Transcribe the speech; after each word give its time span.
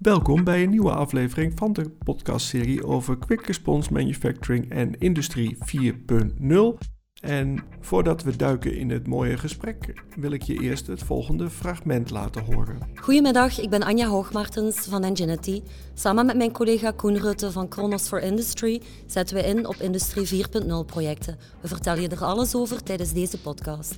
Welkom 0.00 0.44
bij 0.44 0.62
een 0.62 0.70
nieuwe 0.70 0.92
aflevering 0.92 1.52
van 1.56 1.72
de 1.72 1.90
podcastserie 1.90 2.84
over 2.86 3.18
Quick 3.18 3.46
Response 3.46 3.92
Manufacturing 3.92 4.70
en 4.70 4.98
Industrie 4.98 5.56
4.0. 5.56 6.88
En 7.20 7.64
voordat 7.80 8.22
we 8.22 8.36
duiken 8.36 8.76
in 8.76 8.90
het 8.90 9.06
mooie 9.06 9.38
gesprek, 9.38 10.02
wil 10.16 10.30
ik 10.30 10.42
je 10.42 10.60
eerst 10.60 10.86
het 10.86 11.02
volgende 11.02 11.50
fragment 11.50 12.10
laten 12.10 12.44
horen. 12.44 12.78
Goedemiddag, 12.94 13.60
ik 13.60 13.70
ben 13.70 13.82
Anja 13.82 14.06
Hoogmartens 14.06 14.78
van 14.78 15.04
Enginity. 15.04 15.62
Samen 15.94 16.26
met 16.26 16.36
mijn 16.36 16.52
collega 16.52 16.90
Koen 16.90 17.18
Rutte 17.18 17.52
van 17.52 17.68
Kronos 17.68 18.08
for 18.08 18.20
Industry 18.20 18.82
zetten 19.06 19.36
we 19.36 19.42
in 19.42 19.66
op 19.66 19.76
Industrie 19.76 20.44
4.0 20.44 20.68
projecten. 20.86 21.38
We 21.60 21.68
vertellen 21.68 22.02
je 22.02 22.08
er 22.08 22.24
alles 22.24 22.54
over 22.54 22.82
tijdens 22.82 23.12
deze 23.12 23.40
podcast. 23.40 23.96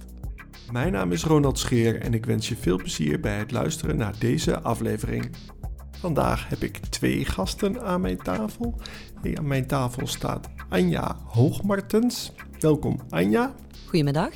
Mijn 0.72 0.92
naam 0.92 1.12
is 1.12 1.24
Ronald 1.24 1.58
Scheer 1.58 2.00
en 2.00 2.14
ik 2.14 2.26
wens 2.26 2.48
je 2.48 2.56
veel 2.56 2.76
plezier 2.76 3.20
bij 3.20 3.38
het 3.38 3.50
luisteren 3.50 3.96
naar 3.96 4.14
deze 4.18 4.60
aflevering. 4.60 5.30
Vandaag 6.02 6.48
heb 6.48 6.62
ik 6.62 6.76
twee 6.76 7.24
gasten 7.24 7.82
aan 7.82 8.00
mijn 8.00 8.16
tafel. 8.16 8.74
Aan 9.34 9.46
mijn 9.46 9.66
tafel 9.66 10.06
staat 10.06 10.48
Anja 10.68 11.16
Hoogmartens. 11.24 12.32
Welkom 12.60 13.00
Anja. 13.10 13.54
Goedemiddag. 13.84 14.30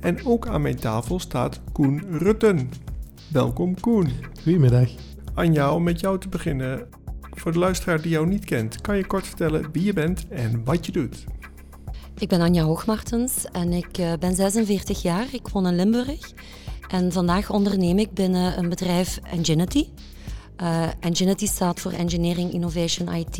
En 0.00 0.26
ook 0.26 0.46
aan 0.46 0.62
mijn 0.62 0.76
tafel 0.76 1.18
staat 1.18 1.60
Koen 1.72 2.18
Rutten. 2.18 2.70
Welkom 3.32 3.80
Koen. 3.80 4.08
Goedemiddag. 4.42 4.90
Anja, 5.34 5.74
om 5.74 5.82
met 5.82 6.00
jou 6.00 6.18
te 6.18 6.28
beginnen. 6.28 6.88
Voor 7.30 7.52
de 7.52 7.58
luisteraar 7.58 8.02
die 8.02 8.10
jou 8.10 8.26
niet 8.26 8.44
kent, 8.44 8.80
kan 8.80 8.96
je 8.96 9.06
kort 9.06 9.26
vertellen 9.26 9.72
wie 9.72 9.84
je 9.84 9.92
bent 9.92 10.28
en 10.28 10.64
wat 10.64 10.86
je 10.86 10.92
doet? 10.92 11.24
Ik 12.18 12.28
ben 12.28 12.40
Anja 12.40 12.62
Hoogmartens 12.62 13.44
en 13.52 13.72
ik 13.72 13.98
eh, 13.98 14.12
ben 14.18 14.34
46 14.34 15.02
jaar. 15.02 15.26
Ik 15.32 15.48
woon 15.48 15.66
in 15.66 15.76
Limburg. 15.76 16.32
En 16.88 17.12
vandaag 17.12 17.50
onderneem 17.50 17.98
ik 17.98 18.12
binnen 18.12 18.58
een 18.58 18.68
bedrijf 18.68 19.20
Enginity. 19.22 19.88
Uh, 20.62 20.86
Enginity 21.00 21.46
staat 21.46 21.80
voor 21.80 21.92
Engineering 21.92 22.52
Innovation 22.52 23.14
IT. 23.14 23.38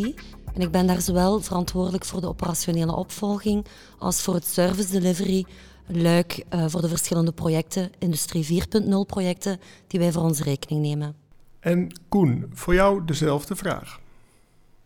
En 0.54 0.60
ik 0.62 0.70
ben 0.70 0.86
daar 0.86 1.00
zowel 1.00 1.40
verantwoordelijk 1.40 2.04
voor 2.04 2.20
de 2.20 2.28
operationele 2.28 2.96
opvolging 2.96 3.66
als 3.98 4.22
voor 4.22 4.34
het 4.34 4.46
service 4.46 4.90
delivery 4.90 5.46
luik 5.86 6.44
uh, 6.54 6.64
voor 6.68 6.80
de 6.80 6.88
verschillende 6.88 7.32
projecten, 7.32 7.90
Industrie 7.98 8.62
4.0 8.82 8.88
projecten, 9.06 9.60
die 9.86 10.00
wij 10.00 10.12
voor 10.12 10.22
onze 10.22 10.42
rekening 10.42 10.82
nemen. 10.82 11.14
En 11.60 12.00
Koen, 12.08 12.50
voor 12.52 12.74
jou 12.74 13.04
dezelfde 13.04 13.56
vraag. 13.56 14.00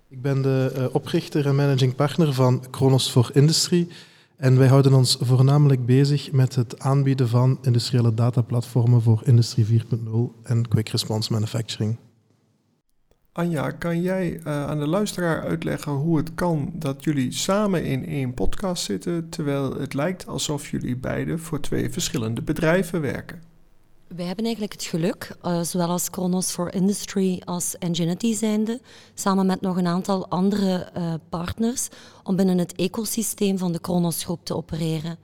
Ik 0.09 0.23
ben 0.23 0.43
de 0.43 0.73
uh, 0.77 0.95
oprichter 0.95 1.47
en 1.47 1.55
managing 1.55 1.95
partner 1.95 2.35
van 2.35 2.65
Kronos 2.71 3.11
for 3.11 3.31
Industry. 3.33 3.89
En 4.41 4.59
wij 4.59 4.69
houden 4.69 4.93
ons 4.93 5.19
voornamelijk 5.21 5.87
bezig 5.87 6.33
met 6.33 6.55
het 6.55 6.79
aanbieden 6.79 7.29
van 7.29 7.59
industriële 7.63 8.15
dataplatformen 8.15 9.03
voor 9.03 9.23
Industrie 9.25 9.83
4.0 9.83 10.43
en 10.43 10.69
Quick 10.69 10.89
Response 10.89 11.33
Manufacturing. 11.33 11.99
Anja, 13.33 13.71
kan 13.71 14.03
jij 14.03 14.33
uh, 14.39 14.67
aan 14.67 14.79
de 14.79 14.87
luisteraar 14.87 15.43
uitleggen 15.43 15.93
hoe 15.93 16.17
het 16.17 16.35
kan 16.35 16.73
dat 16.75 17.05
jullie 17.05 17.33
samen 17.33 17.85
in 17.85 18.07
één 18.07 18.35
podcast 18.35 18.85
zitten, 18.85 19.29
terwijl 19.29 19.75
het 19.75 19.95
lijkt 19.95 20.27
alsof 20.27 20.71
jullie 20.71 20.97
beiden 20.97 21.39
voor 21.39 21.61
twee 21.61 21.91
verschillende 21.91 22.43
bedrijven 22.43 23.01
werken? 23.01 23.50
Wij 24.17 24.27
hebben 24.27 24.45
eigenlijk 24.45 24.73
het 24.73 24.85
geluk, 24.85 25.37
uh, 25.43 25.61
zowel 25.63 25.89
als 25.89 26.11
Kronos 26.11 26.51
for 26.51 26.75
Industry 26.75 27.43
als 27.45 27.79
Enginity 27.79 28.35
zijnde, 28.35 28.81
samen 29.15 29.47
met 29.47 29.61
nog 29.61 29.77
een 29.77 29.87
aantal 29.87 30.29
andere 30.29 30.89
uh, 30.97 31.15
partners, 31.29 31.89
om 32.23 32.37
binnen 32.37 32.59
het 32.59 32.75
ecosysteem 32.75 33.59
van 33.59 33.73
de 33.73 33.81
Kronos 33.81 34.25
groep 34.25 34.45
te 34.45 34.57
opereren. 34.57 35.19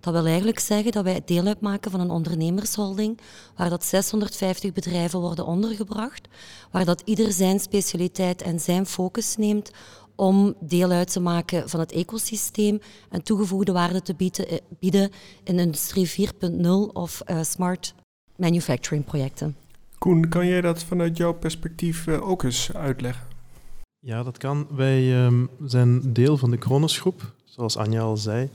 Dat 0.00 0.12
wil 0.12 0.26
eigenlijk 0.26 0.58
zeggen 0.58 0.92
dat 0.92 1.04
wij 1.04 1.22
deel 1.24 1.46
uitmaken 1.46 1.90
van 1.90 2.00
een 2.00 2.10
ondernemersholding, 2.10 3.20
waar 3.56 3.70
dat 3.70 3.84
650 3.84 4.72
bedrijven 4.72 5.20
worden 5.20 5.46
ondergebracht, 5.46 6.28
waar 6.70 6.84
dat 6.84 7.02
ieder 7.04 7.32
zijn 7.32 7.60
specialiteit 7.60 8.42
en 8.42 8.60
zijn 8.60 8.86
focus 8.86 9.36
neemt 9.36 9.70
om 10.16 10.54
deel 10.60 10.90
uit 10.90 11.12
te 11.12 11.20
maken 11.20 11.68
van 11.68 11.80
het 11.80 11.92
ecosysteem 11.92 12.80
en 13.10 13.22
toegevoegde 13.22 13.72
waarde 13.72 14.02
te 14.02 14.14
bieden, 14.14 14.60
bieden 14.78 15.10
in 15.44 15.58
Industrie 15.58 16.30
4.0 16.32 16.66
of 16.92 17.22
uh, 17.26 17.42
Smart 17.42 17.94
manufacturing 18.42 19.04
projecten. 19.04 19.56
Koen, 19.98 20.28
kan 20.28 20.46
jij 20.46 20.60
dat 20.60 20.82
vanuit 20.82 21.16
jouw 21.16 21.32
perspectief 21.32 22.06
uh, 22.06 22.28
ook 22.28 22.42
eens 22.42 22.74
uitleggen? 22.74 23.26
Ja, 23.98 24.22
dat 24.22 24.38
kan. 24.38 24.66
Wij 24.70 25.24
um, 25.24 25.48
zijn 25.64 26.12
deel 26.12 26.36
van 26.36 26.50
de 26.50 26.56
Kronosgroep, 26.56 27.32
zoals 27.44 27.76
Anja 27.76 28.00
al 28.00 28.16
zei. 28.16 28.48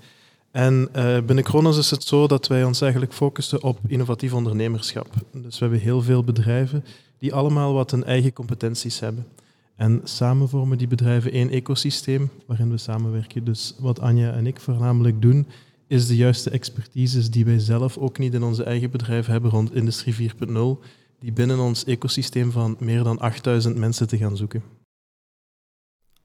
En 0.51 0.89
uh, 0.95 1.19
binnen 1.21 1.43
Kronos 1.43 1.77
is 1.77 1.91
het 1.91 2.03
zo 2.03 2.27
dat 2.27 2.47
wij 2.47 2.63
ons 2.63 2.81
eigenlijk 2.81 3.13
focussen 3.13 3.63
op 3.63 3.79
innovatief 3.87 4.33
ondernemerschap. 4.33 5.07
Dus 5.31 5.59
we 5.59 5.65
hebben 5.65 5.79
heel 5.79 6.01
veel 6.01 6.23
bedrijven 6.23 6.85
die 7.17 7.33
allemaal 7.33 7.73
wat 7.73 7.91
hun 7.91 8.03
eigen 8.03 8.33
competenties 8.33 8.99
hebben. 8.99 9.25
En 9.75 10.01
samen 10.03 10.49
vormen 10.49 10.77
die 10.77 10.87
bedrijven 10.87 11.31
één 11.31 11.49
ecosysteem 11.49 12.29
waarin 12.45 12.69
we 12.69 12.77
samenwerken. 12.77 13.43
Dus 13.43 13.75
wat 13.79 13.99
Anja 13.99 14.31
en 14.31 14.47
ik 14.47 14.59
voornamelijk 14.59 15.21
doen, 15.21 15.47
is 15.87 16.07
de 16.07 16.15
juiste 16.15 16.49
expertises 16.49 17.29
die 17.29 17.45
wij 17.45 17.59
zelf 17.59 17.97
ook 17.97 18.17
niet 18.17 18.33
in 18.33 18.43
onze 18.43 18.63
eigen 18.63 18.91
bedrijf 18.91 19.25
hebben 19.25 19.51
rond 19.51 19.75
Industrie 19.75 20.31
4.0, 20.31 20.85
die 21.19 21.31
binnen 21.31 21.59
ons 21.59 21.83
ecosysteem 21.83 22.51
van 22.51 22.75
meer 22.79 23.03
dan 23.03 23.19
8000 23.19 23.75
mensen 23.75 24.07
te 24.07 24.17
gaan 24.17 24.37
zoeken. 24.37 24.63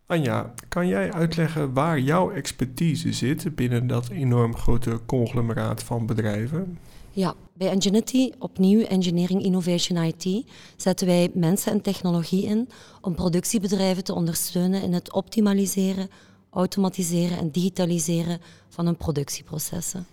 Anja, 0.06 0.54
kan 0.68 0.86
jij 0.88 1.12
uitleggen 1.12 1.72
waar 1.72 2.00
jouw 2.00 2.30
expertise 2.30 3.12
zit 3.12 3.54
binnen 3.54 3.86
dat 3.86 4.08
enorm 4.08 4.56
grote 4.56 5.00
conglomeraat 5.06 5.82
van 5.82 6.06
bedrijven? 6.06 6.78
Ja, 7.10 7.34
bij 7.54 7.68
Enginity, 7.68 8.30
opnieuw 8.38 8.80
Engineering 8.80 9.42
Innovation 9.42 10.04
IT, 10.04 10.46
zetten 10.76 11.06
wij 11.06 11.30
mensen 11.34 11.72
en 11.72 11.80
technologie 11.80 12.44
in 12.44 12.68
om 13.00 13.14
productiebedrijven 13.14 14.04
te 14.04 14.14
ondersteunen 14.14 14.82
in 14.82 14.92
het 14.92 15.12
optimaliseren, 15.12 16.08
automatiseren 16.52 17.38
en 17.38 17.50
digitaliseren 17.50 18.40
van 18.68 18.86
hun 18.86 18.96
productieprocessen. 18.96 20.06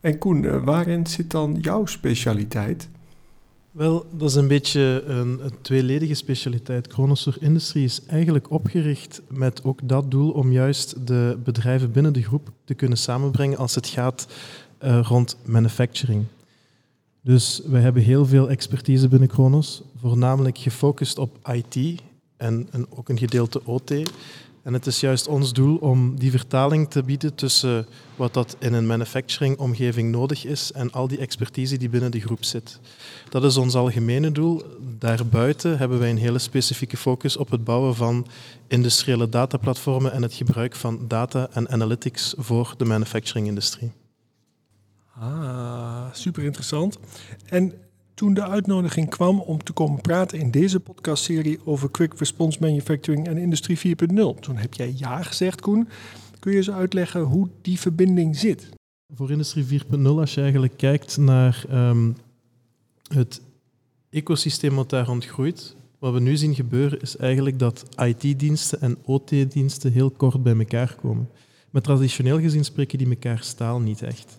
En 0.00 0.18
Koen, 0.18 0.64
waarin 0.64 1.06
zit 1.06 1.30
dan 1.30 1.58
jouw 1.60 1.86
specialiteit? 1.86 2.88
Wel, 3.70 4.06
dat 4.10 4.30
is 4.30 4.34
een 4.34 4.48
beetje 4.48 5.02
een, 5.06 5.44
een 5.44 5.60
tweeledige 5.60 6.14
specialiteit. 6.14 6.92
Chronosaur 6.92 7.36
Industry 7.40 7.82
is 7.82 8.04
eigenlijk 8.06 8.50
opgericht 8.50 9.22
met 9.28 9.64
ook 9.64 9.80
dat 9.82 10.10
doel 10.10 10.30
om 10.30 10.52
juist 10.52 11.06
de 11.06 11.38
bedrijven 11.44 11.92
binnen 11.92 12.12
de 12.12 12.22
groep 12.22 12.50
te 12.64 12.74
kunnen 12.74 12.98
samenbrengen 12.98 13.58
als 13.58 13.74
het 13.74 13.86
gaat 13.86 14.26
uh, 14.84 15.00
rond 15.02 15.36
manufacturing. 15.44 16.24
Dus 17.22 17.62
wij 17.66 17.80
hebben 17.80 18.02
heel 18.02 18.26
veel 18.26 18.50
expertise 18.50 19.08
binnen 19.08 19.28
Kronos, 19.28 19.82
voornamelijk 20.00 20.58
gefocust 20.58 21.18
op 21.18 21.48
IT 21.52 22.02
en, 22.36 22.68
en 22.70 22.86
ook 22.90 23.08
een 23.08 23.18
gedeelte 23.18 23.60
OT. 23.64 23.92
En 24.66 24.72
het 24.72 24.86
is 24.86 25.00
juist 25.00 25.28
ons 25.28 25.52
doel 25.52 25.76
om 25.76 26.18
die 26.18 26.30
vertaling 26.30 26.90
te 26.90 27.02
bieden 27.02 27.34
tussen 27.34 27.86
wat 28.16 28.34
dat 28.34 28.56
in 28.58 28.72
een 28.72 28.86
manufacturing-omgeving 28.86 30.10
nodig 30.10 30.44
is 30.44 30.72
en 30.72 30.92
al 30.92 31.08
die 31.08 31.18
expertise 31.18 31.76
die 31.76 31.88
binnen 31.88 32.10
de 32.10 32.20
groep 32.20 32.44
zit. 32.44 32.80
Dat 33.28 33.44
is 33.44 33.56
ons 33.56 33.74
algemene 33.74 34.32
doel. 34.32 34.62
Daarbuiten 34.98 35.78
hebben 35.78 35.98
wij 35.98 36.10
een 36.10 36.18
hele 36.18 36.38
specifieke 36.38 36.96
focus 36.96 37.36
op 37.36 37.50
het 37.50 37.64
bouwen 37.64 37.94
van 37.94 38.26
industriële 38.66 39.28
dataplatformen 39.28 40.12
en 40.12 40.22
het 40.22 40.34
gebruik 40.34 40.74
van 40.74 41.04
data 41.08 41.48
en 41.52 41.68
analytics 41.68 42.34
voor 42.36 42.74
de 42.76 42.84
manufacturing-industrie. 42.84 43.92
Ah, 45.18 46.06
super 46.12 46.44
interessant. 46.44 46.98
En 47.44 47.72
toen 48.16 48.34
de 48.34 48.46
uitnodiging 48.46 49.10
kwam 49.10 49.40
om 49.40 49.62
te 49.62 49.72
komen 49.72 50.00
praten 50.00 50.38
in 50.38 50.50
deze 50.50 50.80
podcastserie 50.80 51.58
over 51.64 51.90
Quick 51.90 52.18
Response 52.18 52.58
Manufacturing 52.60 53.26
en 53.26 53.38
Industrie 53.38 53.78
4.0. 53.78 54.40
Toen 54.40 54.56
heb 54.56 54.74
jij 54.74 54.94
ja 54.96 55.22
gezegd, 55.22 55.60
Koen. 55.60 55.88
Kun 56.38 56.50
je 56.50 56.56
eens 56.56 56.70
uitleggen 56.70 57.20
hoe 57.20 57.48
die 57.62 57.80
verbinding 57.80 58.36
zit? 58.36 58.68
Voor 59.14 59.30
Industrie 59.30 59.82
4.0, 59.82 60.00
als 60.02 60.34
je 60.34 60.40
eigenlijk 60.40 60.76
kijkt 60.76 61.16
naar 61.16 61.64
um, 61.72 62.16
het 63.14 63.40
ecosysteem 64.10 64.74
wat 64.74 64.90
daar 64.90 65.08
ontgroeit, 65.08 65.76
wat 65.98 66.12
we 66.12 66.20
nu 66.20 66.36
zien 66.36 66.54
gebeuren 66.54 67.00
is 67.00 67.16
eigenlijk 67.16 67.58
dat 67.58 67.84
IT-diensten 67.96 68.80
en 68.80 68.96
OT-diensten 69.04 69.92
heel 69.92 70.10
kort 70.10 70.42
bij 70.42 70.56
elkaar 70.56 70.96
komen. 71.00 71.28
Maar 71.70 71.82
traditioneel 71.82 72.40
gezien 72.40 72.64
spreken 72.64 72.98
die 72.98 73.08
elkaar 73.08 73.42
staal 73.42 73.80
niet 73.80 74.02
echt. 74.02 74.38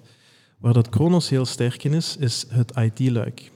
Waar 0.57 0.74
dat 0.74 0.89
Kronos 0.89 1.29
heel 1.29 1.45
sterk 1.45 1.83
in 1.83 1.94
is, 1.94 2.18
is 2.18 2.45
het 2.50 2.75
IT-luik. 2.75 3.51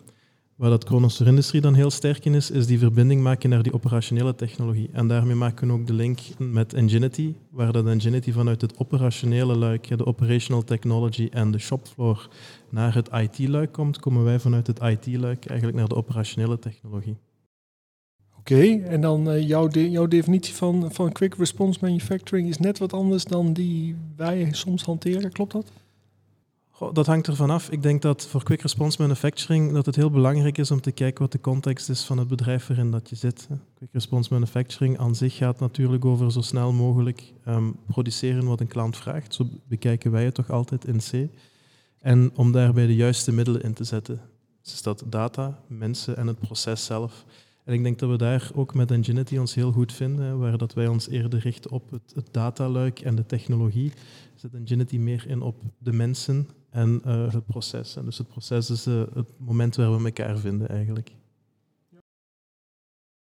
Waar 0.62 0.70
dat 0.70 0.84
Kronos 0.84 1.18
voor 1.18 1.28
Industrie 1.28 1.62
dan 1.62 1.74
heel 1.74 1.90
sterk 1.90 2.26
in 2.26 2.34
is, 2.34 2.52
is 2.52 2.68
die 2.68 2.80
verbinding 2.80 3.22
maken 3.22 3.50
naar 3.50 3.64
die 3.64 3.74
operationele 3.74 4.36
technologie. 4.36 4.90
En 4.92 5.08
daarmee 5.08 5.36
maken 5.36 5.68
we 5.68 5.74
ook 5.74 5.88
de 5.88 5.94
link 5.94 6.20
met 6.38 6.74
Enginity, 6.74 7.34
waar 7.50 7.72
dat 7.72 7.88
Enginity 7.88 8.32
vanuit 8.32 8.62
het 8.62 8.78
operationele 8.78 9.56
luik, 9.56 9.98
de 9.98 10.06
operational 10.06 10.64
technology 10.64 11.30
en 11.32 11.52
de 11.52 11.58
shopfloor, 11.58 12.30
naar 12.70 12.94
het 12.94 13.10
IT-luik 13.14 13.72
komt, 13.72 14.00
komen 14.00 14.24
wij 14.24 14.40
vanuit 14.40 14.68
het 14.68 14.80
IT-luik 14.80 15.46
eigenlijk 15.46 15.80
naar 15.80 15.88
de 15.88 15.96
operationele 15.96 16.60
technologie. 16.60 17.18
Oké, 18.38 18.62
en 18.84 19.02
dan 19.02 19.30
uh, 19.30 19.48
jouw, 19.48 19.70
jouw 19.70 20.08
definitie 20.08 20.54
van, 20.54 20.92
van 20.92 21.12
quick 21.12 21.36
response 21.36 21.80
manufacturing 21.82 22.50
is 22.50 22.58
net 22.58 22.78
wat 22.78 22.94
anders 22.94 23.24
dan 23.24 23.54
die 23.54 23.96
wij 24.16 24.48
soms 24.52 24.84
hanteren, 24.84 25.32
klopt 25.32 25.52
dat? 25.52 25.72
Dat 26.90 27.06
hangt 27.06 27.28
ervan 27.28 27.50
af. 27.50 27.70
Ik 27.70 27.84
denk 27.84 28.02
dat 28.02 28.28
voor 28.28 28.44
quick 28.44 28.62
response 28.62 29.02
manufacturing 29.02 29.74
dat 29.74 29.86
het 29.86 29.96
heel 29.96 30.10
belangrijk 30.10 30.58
is 30.58 30.72
om 30.72 30.82
te 30.82 30.92
kijken 30.92 31.22
wat 31.22 31.32
de 31.32 31.40
context 31.40 31.90
is 31.90 32.04
van 32.04 32.18
het 32.18 32.28
bedrijf 32.28 32.68
waarin 32.68 32.92
dat 32.92 33.10
je 33.10 33.16
zit. 33.16 33.48
Quick 33.76 33.90
response 33.92 34.34
manufacturing 34.34 34.98
aan 34.98 35.16
zich 35.16 35.36
gaat 35.36 35.60
natuurlijk 35.60 36.06
over 36.06 36.32
zo 36.32 36.42
snel 36.42 36.74
mogelijk 36.74 37.34
um, 37.48 37.76
produceren 37.88 38.46
wat 38.46 38.60
een 38.60 38.68
klant 38.68 38.98
vraagt. 38.98 39.34
Zo 39.34 39.48
bekijken 39.68 40.12
wij 40.12 40.26
het 40.26 40.34
toch 40.34 40.50
altijd 40.50 40.86
in 40.86 40.98
C. 40.98 41.30
En 42.00 42.32
om 42.36 42.52
daarbij 42.52 42.86
de 42.86 42.96
juiste 42.96 43.32
middelen 43.32 43.62
in 43.62 43.74
te 43.74 43.84
zetten. 43.84 44.22
Dus 44.62 44.82
dat 44.82 45.04
data, 45.06 45.60
mensen 45.68 46.18
en 46.18 46.28
het 46.28 46.40
proces 46.40 46.86
zelf. 46.86 47.26
En 47.64 47.74
ik 47.74 47.84
denk 47.84 48.00
dat 48.00 48.10
we 48.10 48.18
daar 48.18 48.52
ook 48.54 48.74
met 48.74 48.92
Ingenuity 48.92 49.38
ons 49.38 49.56
heel 49.56 49.72
goed 49.72 49.94
vinden, 49.94 50.40
waar 50.40 50.58
dat 50.58 50.74
wij 50.74 50.88
ons 50.88 51.10
eerder 51.10 51.40
richten 51.40 51.72
op 51.72 51.92
het, 51.92 52.12
het 52.16 52.28
dataluik 52.32 53.00
en 53.00 53.16
de 53.16 53.26
technologie, 53.26 53.92
zet 54.36 54.54
Ingenuity 54.54 54.98
meer 54.98 55.28
in 55.28 55.42
op 55.42 55.56
de 55.78 55.94
mensen 55.94 56.48
en 56.72 57.02
uh, 57.06 57.34
het 57.34 57.46
proces. 57.46 57.96
En 57.96 58.06
dus 58.06 58.18
het 58.18 58.28
proces 58.28 58.70
is 58.70 58.88
uh, 58.88 59.04
het 59.14 59.30
moment 59.38 59.76
waar 59.76 59.98
we 59.98 60.06
elkaar 60.06 60.38
vinden 60.38 60.70
eigenlijk. 60.70 61.12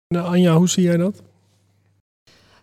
Nou, 0.09 0.27
Anja, 0.27 0.57
hoe 0.57 0.69
zie 0.69 0.83
jij 0.83 0.97
dat? 0.97 1.23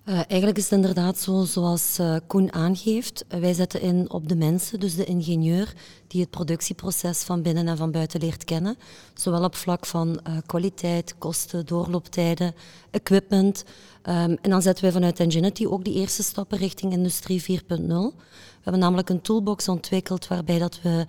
Uh, 0.06 0.16
eigenlijk 0.16 0.58
is 0.58 0.64
het 0.64 0.74
inderdaad 0.74 1.18
zo 1.18 1.44
zoals 1.44 2.00
uh, 2.00 2.16
Koen 2.28 2.54
aangeeft. 2.54 3.26
Uh, 3.30 3.40
wij 3.40 3.54
zetten 3.54 3.82
in 3.82 4.12
op 4.12 4.28
de 4.28 4.36
mensen, 4.36 4.80
dus 4.80 4.96
de 4.96 5.04
ingenieur, 5.04 5.74
die 6.08 6.22
het 6.22 6.30
productieproces 6.30 7.24
van 7.24 7.42
binnen 7.42 7.68
en 7.68 7.78
van 7.78 7.92
buiten 7.92 8.20
leert 8.20 8.44
kennen. 8.44 8.78
Zowel 9.14 9.44
op 9.44 9.56
vlak 9.56 9.86
van 9.86 10.22
kwaliteit, 10.46 11.16
kosten, 11.18 11.66
doorlooptijden, 11.66 12.54
equipment. 12.92 13.64
Um, 14.04 14.38
en 14.42 14.50
dan 14.50 14.62
zetten 14.62 14.84
wij 14.84 14.94
vanuit 14.94 15.20
Ingenuity 15.20 15.66
ook 15.66 15.84
die 15.84 15.94
eerste 15.94 16.24
stappen 16.24 16.58
richting 16.58 16.92
industrie 16.92 17.62
4.0. 17.62 18.18
We 18.64 18.70
hebben 18.70 18.82
namelijk 18.82 19.10
een 19.10 19.22
toolbox 19.22 19.68
ontwikkeld 19.68 20.28
waarbij 20.28 20.60
dat 20.60 20.82
we 20.82 21.06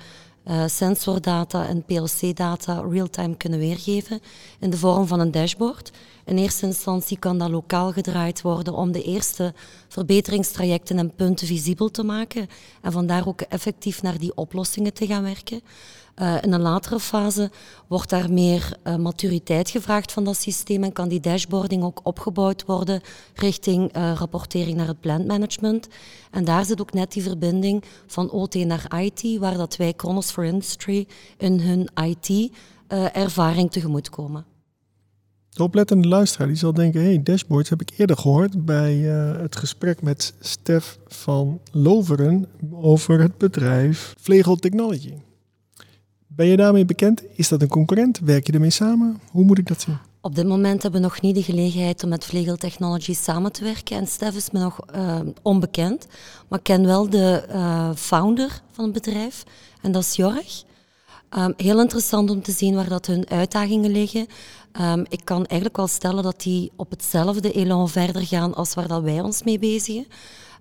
uh, 0.48 0.64
sensordata 0.66 1.66
en 1.66 1.84
PLC-data 1.84 2.84
real-time 2.90 3.36
kunnen 3.36 3.58
weergeven 3.58 4.20
in 4.60 4.70
de 4.70 4.76
vorm 4.76 5.06
van 5.06 5.20
een 5.20 5.30
dashboard. 5.30 5.90
In 6.24 6.38
eerste 6.38 6.66
instantie 6.66 7.18
kan 7.18 7.38
dat 7.38 7.50
lokaal 7.50 7.92
gedraaid 7.92 8.42
worden 8.42 8.74
om 8.74 8.92
de 8.92 9.02
eerste 9.02 9.54
verbeteringstrajecten 9.88 10.98
en 10.98 11.14
punten 11.14 11.46
visibel 11.46 11.90
te 11.90 12.02
maken 12.02 12.48
en 12.82 12.92
vandaar 12.92 13.28
ook 13.28 13.40
effectief 13.40 14.02
naar 14.02 14.18
die 14.18 14.34
oplossingen 14.34 14.92
te 14.92 15.06
gaan 15.06 15.22
werken. 15.22 15.60
Uh, 16.16 16.36
in 16.40 16.52
een 16.52 16.60
latere 16.60 17.00
fase 17.00 17.50
wordt 17.88 18.10
daar 18.10 18.32
meer 18.32 18.76
uh, 18.84 18.96
maturiteit 18.96 19.70
gevraagd 19.70 20.12
van 20.12 20.24
dat 20.24 20.36
systeem 20.36 20.84
en 20.84 20.92
kan 20.92 21.08
die 21.08 21.20
dashboarding 21.20 21.82
ook 21.82 22.00
opgebouwd 22.02 22.64
worden 22.64 23.00
richting 23.34 23.96
uh, 23.96 24.12
rapportering 24.14 24.76
naar 24.76 24.86
het 24.86 25.00
plantmanagement. 25.00 25.88
En 26.30 26.44
daar 26.44 26.64
zit 26.64 26.80
ook 26.80 26.92
net 26.92 27.12
die 27.12 27.22
verbinding 27.22 27.84
van 28.06 28.30
OT 28.30 28.54
naar 28.54 29.00
IT, 29.00 29.38
waar 29.38 29.56
dat 29.56 29.76
wij 29.76 29.92
Kronos 29.92 30.30
for 30.30 30.44
Industry 30.44 31.06
in 31.38 31.60
hun 31.60 31.88
IT-ervaring 31.94 33.70
tegemoetkomen. 33.70 34.44
De 35.48 35.62
oplettende 35.62 36.08
luisteraar 36.08 36.46
die 36.46 36.56
zal 36.56 36.72
denken, 36.72 37.02
hey, 37.02 37.22
dashboards 37.22 37.68
heb 37.68 37.80
ik 37.80 37.90
eerder 37.96 38.16
gehoord 38.16 38.64
bij 38.64 38.94
het 38.96 39.56
gesprek 39.56 40.02
met 40.02 40.34
Stef 40.40 40.98
van 41.06 41.60
Loveren 41.70 42.46
over 42.70 43.20
het 43.20 43.38
bedrijf 43.38 44.14
Vlegel 44.18 44.56
Technology. 44.56 45.14
Ben 46.36 46.46
je 46.46 46.56
daarmee 46.56 46.84
bekend? 46.84 47.22
Is 47.34 47.48
dat 47.48 47.62
een 47.62 47.68
concurrent? 47.68 48.18
Werk 48.18 48.46
je 48.46 48.52
ermee 48.52 48.70
samen? 48.70 49.20
Hoe 49.30 49.44
moet 49.44 49.58
ik 49.58 49.66
dat 49.66 49.80
zien? 49.80 49.98
Op 50.20 50.34
dit 50.34 50.46
moment 50.46 50.82
hebben 50.82 51.00
we 51.00 51.06
nog 51.06 51.20
niet 51.20 51.34
de 51.34 51.42
gelegenheid 51.42 52.02
om 52.02 52.08
met 52.08 52.24
Vlegel 52.24 52.56
Technology 52.56 53.14
samen 53.14 53.52
te 53.52 53.64
werken. 53.64 53.96
En 53.96 54.06
Stef 54.06 54.34
is 54.34 54.50
me 54.50 54.58
nog 54.58 54.80
uh, 54.94 55.20
onbekend. 55.42 56.06
Maar 56.48 56.58
ik 56.58 56.64
ken 56.64 56.84
wel 56.84 57.10
de 57.10 57.44
uh, 57.48 57.90
founder 57.94 58.62
van 58.70 58.84
het 58.84 58.92
bedrijf. 58.92 59.44
En 59.82 59.92
dat 59.92 60.02
is 60.02 60.16
Jorg. 60.16 60.62
Um, 61.38 61.54
heel 61.56 61.80
interessant 61.80 62.30
om 62.30 62.42
te 62.42 62.52
zien 62.52 62.74
waar 62.74 62.88
dat 62.88 63.06
hun 63.06 63.28
uitdagingen 63.28 63.90
liggen. 63.90 64.26
Um, 64.80 65.04
ik 65.08 65.20
kan 65.24 65.46
eigenlijk 65.46 65.76
wel 65.76 65.86
stellen 65.86 66.22
dat 66.22 66.40
die 66.40 66.72
op 66.76 66.90
hetzelfde 66.90 67.52
elan 67.52 67.88
verder 67.88 68.26
gaan 68.26 68.54
als 68.54 68.74
waar 68.74 68.88
dat 68.88 69.02
wij 69.02 69.20
ons 69.20 69.42
mee 69.42 69.58
bezigen. 69.58 70.06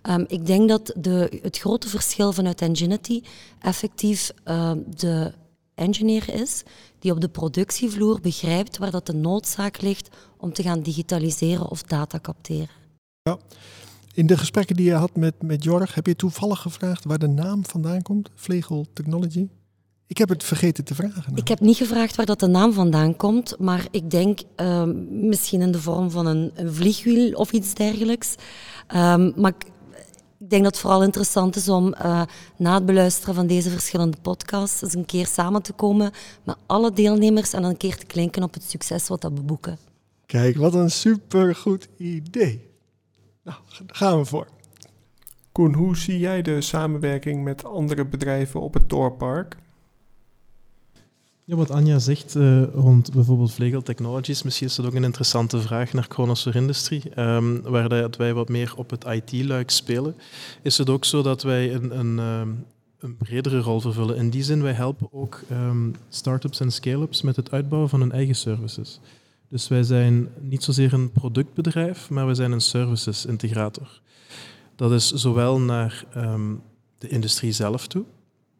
Um, 0.10 0.26
ik 0.28 0.46
denk 0.46 0.70
dat 0.70 0.94
de, 0.98 1.40
het 1.42 1.58
grote 1.58 1.90
verschil 1.90 2.34
vanuit 2.34 2.62
Ingenuity 2.62 3.22
effectief 3.60 4.32
de 4.96 5.34
engineer 5.76 6.34
is 6.34 6.64
die 7.00 7.12
op 7.12 7.22
de 7.22 7.30
productievloer 7.30 8.22
begrijpt 8.22 8.78
waar 8.78 8.92
dat 8.92 9.06
de 9.06 9.14
noodzaak 9.14 9.82
ligt 9.82 10.10
om 10.38 10.54
te 10.54 10.64
gaan 10.64 10.82
digitaliseren 10.82 11.70
of 11.70 11.84
data 11.84 12.20
capteren. 12.20 12.70
Ja. 13.22 13.38
In 14.14 14.28
de 14.28 14.38
gesprekken 14.38 14.76
die 14.76 14.86
je 14.86 14.94
had 14.94 15.16
met, 15.16 15.42
met 15.42 15.64
Jorg, 15.64 15.96
heb 15.96 16.06
je 16.06 16.16
toevallig 16.16 16.60
gevraagd 16.60 17.06
waar 17.06 17.20
de 17.20 17.28
naam 17.28 17.66
vandaan 17.66 18.02
komt? 18.02 18.30
Vlegel 18.36 18.86
Technology? 18.94 19.48
Ik 20.08 20.18
heb 20.18 20.30
het 20.30 20.44
vergeten 20.44 20.84
te 20.84 20.96
vragen. 20.96 21.24
Nou. 21.26 21.36
Ik 21.36 21.48
heb 21.48 21.60
niet 21.60 21.78
gevraagd 21.78 22.16
waar 22.16 22.26
dat 22.26 22.40
de 22.40 22.48
naam 22.48 22.74
vandaan 22.74 23.16
komt, 23.16 23.56
maar 23.60 23.88
ik 23.92 24.10
denk 24.10 24.40
uh, 24.58 24.84
misschien 25.10 25.62
in 25.62 25.72
de 25.72 25.82
vorm 25.82 26.12
van 26.12 26.26
een, 26.26 26.52
een 26.56 26.74
vliegwiel 26.74 27.34
of 27.34 27.52
iets 27.52 27.74
dergelijks. 27.74 28.36
Um, 28.96 29.34
maar 29.36 29.54
ik, 29.58 29.71
ik, 30.42 30.50
denk 30.50 30.64
dat 30.64 30.72
het 30.72 30.82
vooral 30.82 31.04
interessant 31.04 31.56
is 31.56 31.70
om 31.70 31.88
uh, 31.88 32.22
na 32.58 32.74
het 32.74 32.86
beluisteren 32.86 33.36
van 33.36 33.48
deze 33.48 33.70
verschillende 33.70 34.18
podcasts 34.22 34.82
eens 34.82 34.94
een 34.94 35.06
keer 35.06 35.28
samen 35.28 35.62
te 35.62 35.74
komen 35.74 36.12
met 36.44 36.56
alle 36.66 36.94
deelnemers 36.94 37.54
en 37.54 37.64
een 37.64 37.78
keer 37.78 37.98
te 37.98 38.06
klinken 38.06 38.44
op 38.44 38.54
het 38.54 38.64
succes 38.64 39.08
wat 39.08 39.22
dat 39.22 39.32
we 39.34 39.42
boeken. 39.42 39.78
Kijk, 40.26 40.58
wat 40.58 40.74
een 40.74 40.92
supergoed 40.92 41.88
idee. 41.98 42.70
Nou, 43.44 43.58
daar 43.86 43.96
gaan 43.96 44.18
we 44.18 44.26
voor. 44.26 44.48
Koen, 45.52 45.74
hoe 45.74 45.98
zie 45.98 46.20
jij 46.20 46.42
de 46.42 46.62
samenwerking 46.62 47.44
met 47.44 47.66
andere 47.66 48.06
bedrijven 48.06 48.62
op 48.62 48.74
het 48.74 48.90
Doorpark? 48.90 49.58
Ja, 51.52 51.58
wat 51.58 51.72
Anja 51.72 52.00
zegt 52.00 52.36
uh, 52.36 52.64
rond 52.74 53.14
bijvoorbeeld 53.14 53.52
Vlegel 53.52 53.82
Technologies, 53.82 54.44
misschien 54.44 54.68
is 54.68 54.76
dat 54.76 54.86
ook 54.86 54.94
een 54.94 55.04
interessante 55.04 55.60
vraag 55.60 55.94
naar 55.94 56.06
Chronosaur 56.10 56.56
Industry, 56.56 57.02
um, 57.18 57.62
waar 57.62 57.90
dat 57.90 58.16
wij 58.16 58.34
wat 58.34 58.50
meer 58.50 58.74
op 58.76 58.90
het 58.90 59.04
IT-luik 59.04 59.70
spelen. 59.70 60.16
Is 60.62 60.78
het 60.78 60.90
ook 60.90 61.06
zo 61.06 61.22
dat 61.22 61.44
wij 61.44 61.74
een, 61.74 62.00
een, 62.00 62.20
um, 62.20 62.66
een, 63.00 63.18
bredere 63.18 63.60
rol 63.60 63.80
vervullen? 63.80 64.16
In 64.16 64.30
die 64.30 64.44
zin, 64.44 64.62
wij 64.62 64.74
helpen 64.74 65.08
ook 65.12 65.42
um, 65.52 65.96
start-ups 66.10 66.60
en 66.60 66.72
scale-ups 66.72 67.22
met 67.22 67.36
het 67.36 67.52
uitbouwen 67.52 67.90
van 67.90 68.00
hun 68.00 68.12
eigen 68.12 68.36
services. 68.36 69.00
Dus 69.48 69.68
wij 69.68 69.84
zijn 69.84 70.30
niet 70.42 70.64
zozeer 70.64 70.94
een 70.94 71.12
productbedrijf, 71.12 72.10
maar 72.10 72.26
wij 72.26 72.36
zijn 72.36 72.52
een 72.52 72.62
services-integrator. 72.62 74.02
Dat 74.76 74.92
is 74.92 75.12
zowel 75.12 75.60
naar 75.60 76.06
de 76.98 77.08
industrie 77.08 77.52
zelf 77.52 77.88
toe, 77.88 78.04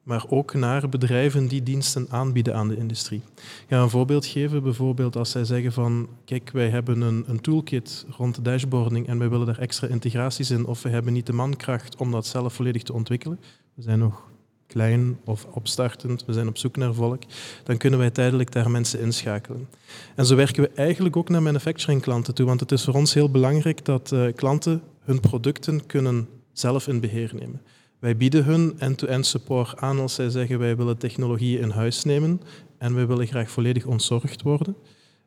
maar 0.04 0.26
ook 0.30 0.54
naar 0.54 0.90
bedrijven 0.90 1.48
die 1.48 1.64
diensten 1.64 2.08
aanbieden 2.10 2.56
aan 2.56 2.68
de 2.68 2.78
industrie. 2.78 3.22
Ik 3.36 3.66
ga 3.68 3.82
een 3.82 3.90
voorbeeld 3.90 4.26
geven. 4.26 4.64
Bijvoorbeeld 4.64 5.16
als 5.16 5.32
zij 5.32 5.46
zeggen 5.46 5.72
van, 5.72 6.10
kijk, 6.26 6.50
wij 6.52 6.70
hebben 6.70 7.02
een, 7.02 7.24
een 7.28 7.42
toolkit 7.42 8.06
rond 8.18 8.46
dashboarding 8.46 9.08
en 9.08 9.18
wij 9.18 9.30
willen 9.30 9.46
daar 9.46 9.60
extra 9.60 9.88
integraties 9.88 10.52
in, 10.52 10.66
of 10.66 10.82
we 10.82 10.90
hebben 10.90 11.14
niet 11.14 11.26
de 11.26 11.34
mankracht 11.34 11.96
om 11.96 12.12
dat 12.12 12.26
zelf 12.26 12.54
volledig 12.54 12.84
te 12.84 12.94
ontwikkelen. 12.94 13.40
We 13.74 13.82
zijn 13.82 14.00
nog 14.00 14.30
klein 14.68 15.20
of 15.26 15.46
opstartend, 15.52 16.26
we 16.26 16.34
zijn 16.34 16.48
op 16.48 16.58
zoek 16.58 16.76
naar 16.78 16.94
volk, 16.94 17.24
dan 17.64 17.78
kunnen 17.78 18.00
wij 18.00 18.10
tijdelijk 18.10 18.52
daar 18.52 18.72
mensen 18.72 19.00
inschakelen. 19.00 19.68
En 20.16 20.26
zo 20.26 20.36
werken 20.36 20.64
we 20.64 20.70
eigenlijk 20.76 21.16
ook 21.16 21.30
naar 21.30 21.42
manufacturing 21.42 22.02
klanten 22.02 22.36
toe, 22.36 22.46
want 22.46 22.60
het 22.60 22.72
is 22.72 22.84
voor 22.84 22.94
ons 22.94 23.14
heel 23.14 23.32
belangrijk 23.32 23.86
dat 23.86 24.12
uh, 24.12 24.34
klanten 24.36 24.82
hun 25.00 25.20
producten 25.20 25.86
kunnen 25.86 26.28
zelf 26.54 26.88
in 26.88 27.00
beheer 27.00 27.32
nemen. 27.34 27.62
Wij 28.02 28.18
bieden 28.18 28.44
hun 28.44 28.80
end-to-end 28.80 29.26
support 29.26 29.78
aan 29.78 30.00
als 30.00 30.14
zij 30.14 30.30
zeggen 30.30 30.60
wij 30.60 30.78
willen 30.78 30.98
technologie 30.98 31.60
in 31.60 31.70
huis 31.70 32.04
nemen 32.04 32.42
en 32.78 32.96
wij 32.96 33.08
willen 33.08 33.28
graag 33.28 33.52
volledig 33.52 33.86
ontzorgd 33.86 34.42
worden. 34.42 34.76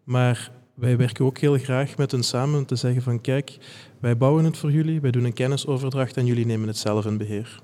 Maar 0.05 0.51
wij 0.75 0.97
werken 0.97 1.25
ook 1.25 1.39
heel 1.39 1.59
graag 1.59 1.97
met 1.97 2.11
hen 2.11 2.23
samen 2.23 2.59
om 2.59 2.67
te 2.67 2.77
zeggen 2.77 3.03
van 3.03 3.21
kijk, 3.21 3.59
wij 4.01 4.17
bouwen 4.17 4.45
het 4.45 4.57
voor 4.57 4.73
jullie, 4.73 5.01
wij 5.01 5.11
doen 5.11 5.25
een 5.25 5.33
kennisoverdracht 5.33 6.17
en 6.17 6.27
jullie 6.27 6.47
nemen 6.47 6.69
het 6.69 6.77
zelf 6.77 7.07
in 7.07 7.17
beheer. 7.17 7.63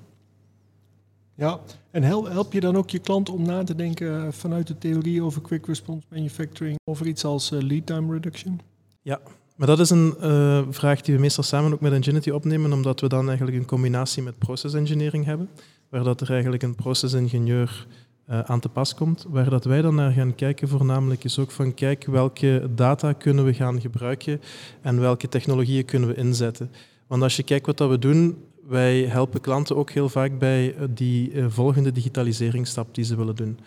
Ja, 1.35 1.61
en 1.91 2.03
help 2.03 2.53
je 2.53 2.61
dan 2.61 2.77
ook 2.77 2.91
je 2.91 2.99
klant 2.99 3.29
om 3.29 3.43
na 3.43 3.65
te 3.65 3.75
denken 3.75 4.33
vanuit 4.33 4.67
de 4.67 4.79
theorie 4.79 5.23
over 5.23 5.43
quick 5.43 5.67
response 5.67 6.07
manufacturing 6.11 6.79
over 6.85 7.07
iets 7.07 7.25
als 7.25 7.51
eh, 7.51 7.61
lead 7.61 7.87
time 7.87 8.13
reduction? 8.13 8.61
Ja, 9.03 9.21
maar 9.61 9.69
dat 9.69 9.81
is 9.81 9.91
een 9.91 10.15
uh, 10.23 10.63
vraag 10.71 11.01
die 11.01 11.15
we 11.15 11.21
meestal 11.21 11.45
samen 11.45 11.73
ook 11.73 11.81
met 11.81 11.93
Ingenuity 11.93 12.31
opnemen, 12.31 12.73
omdat 12.73 13.01
we 13.01 13.09
dan 13.09 13.27
eigenlijk 13.27 13.57
een 13.57 13.67
combinatie 13.67 14.23
met 14.23 14.39
process 14.39 14.75
engineering 14.75 15.25
hebben, 15.25 15.49
waar 15.89 16.05
dat 16.05 16.21
er 16.21 16.31
eigenlijk 16.31 16.63
een 16.63 16.75
processingenieur 16.75 17.87
uh, 18.31 18.41
aan 18.41 18.61
te 18.61 18.69
pas 18.69 18.95
komt. 18.95 19.27
Waar 19.29 19.51
dat 19.51 19.65
wij 19.65 19.83
dan 19.83 19.95
naar 19.95 20.13
gaan 20.13 20.35
kijken 20.35 20.69
voornamelijk 20.69 21.25
is 21.25 21.39
ook 21.39 21.51
van 21.51 21.75
kijk 21.75 22.05
welke 22.05 22.69
data 22.75 23.13
kunnen 23.13 23.45
we 23.45 23.55
gaan 23.55 23.81
gebruiken 23.81 24.41
en 24.83 25.01
welke 25.01 25.29
technologieën 25.29 25.85
kunnen 25.85 26.09
we 26.09 26.15
inzetten. 26.15 26.71
Want 27.07 27.23
als 27.23 27.37
je 27.37 27.43
kijkt 27.43 27.67
wat 27.67 27.79
dat 27.79 27.91
we 27.91 27.99
doen, 27.99 28.45
wij 28.69 29.03
helpen 29.03 29.41
klanten 29.41 29.77
ook 29.77 29.91
heel 29.91 30.09
vaak 30.09 30.39
bij 30.39 30.75
die 30.91 31.33
uh, 31.33 31.45
volgende 31.49 31.93
digitaliseringsstap 31.93 32.95
die 32.95 33.05
ze 33.05 33.17
willen 33.17 33.37
doen. 33.37 33.59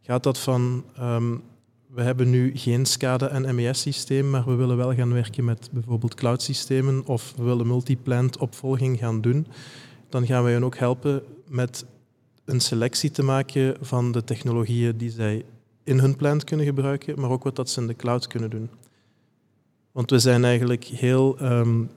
Gaat 0.00 0.22
dat 0.22 0.38
van 0.38 0.84
um, 1.00 1.42
we 1.92 2.02
hebben 2.02 2.30
nu 2.30 2.50
geen 2.54 2.86
SCADA 2.86 3.28
en 3.28 3.54
MES-systeem, 3.54 4.30
maar 4.30 4.44
we 4.44 4.54
willen 4.54 4.76
wel 4.76 4.94
gaan 4.94 5.12
werken 5.12 5.44
met 5.44 5.68
bijvoorbeeld 5.72 6.14
cloud-systemen 6.14 7.06
of 7.06 7.34
we 7.36 7.42
willen 7.42 7.66
multiplant 7.66 8.38
opvolging 8.38 8.98
gaan 8.98 9.20
doen. 9.20 9.46
Dan 10.08 10.26
gaan 10.26 10.42
wij 10.42 10.52
hen 10.52 10.64
ook 10.64 10.76
helpen 10.76 11.22
met 11.48 11.84
een 12.44 12.60
selectie 12.60 13.10
te 13.10 13.22
maken 13.22 13.76
van 13.80 14.12
de 14.12 14.24
technologieën 14.24 14.96
die 14.96 15.10
zij 15.10 15.44
in 15.84 15.98
hun 15.98 16.16
plant 16.16 16.44
kunnen 16.44 16.66
gebruiken, 16.66 17.20
maar 17.20 17.30
ook 17.30 17.44
wat 17.44 17.56
dat 17.56 17.70
ze 17.70 17.80
in 17.80 17.86
de 17.86 17.96
cloud 17.96 18.26
kunnen 18.26 18.50
doen. 18.50 18.70
Want 19.92 20.10
we 20.10 20.18
zijn 20.18 20.44
eigenlijk 20.44 20.84
heel 20.84 21.42
um, 21.42 21.90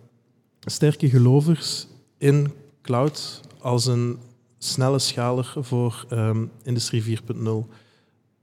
sterke 0.60 1.10
gelovers 1.10 1.88
in 2.18 2.52
cloud 2.82 3.42
als 3.60 3.86
een 3.86 4.18
snelle 4.58 5.00
schaler 5.00 5.54
voor 5.60 6.06
um, 6.12 6.52
industrie 6.64 7.20
4.0. 7.20 7.50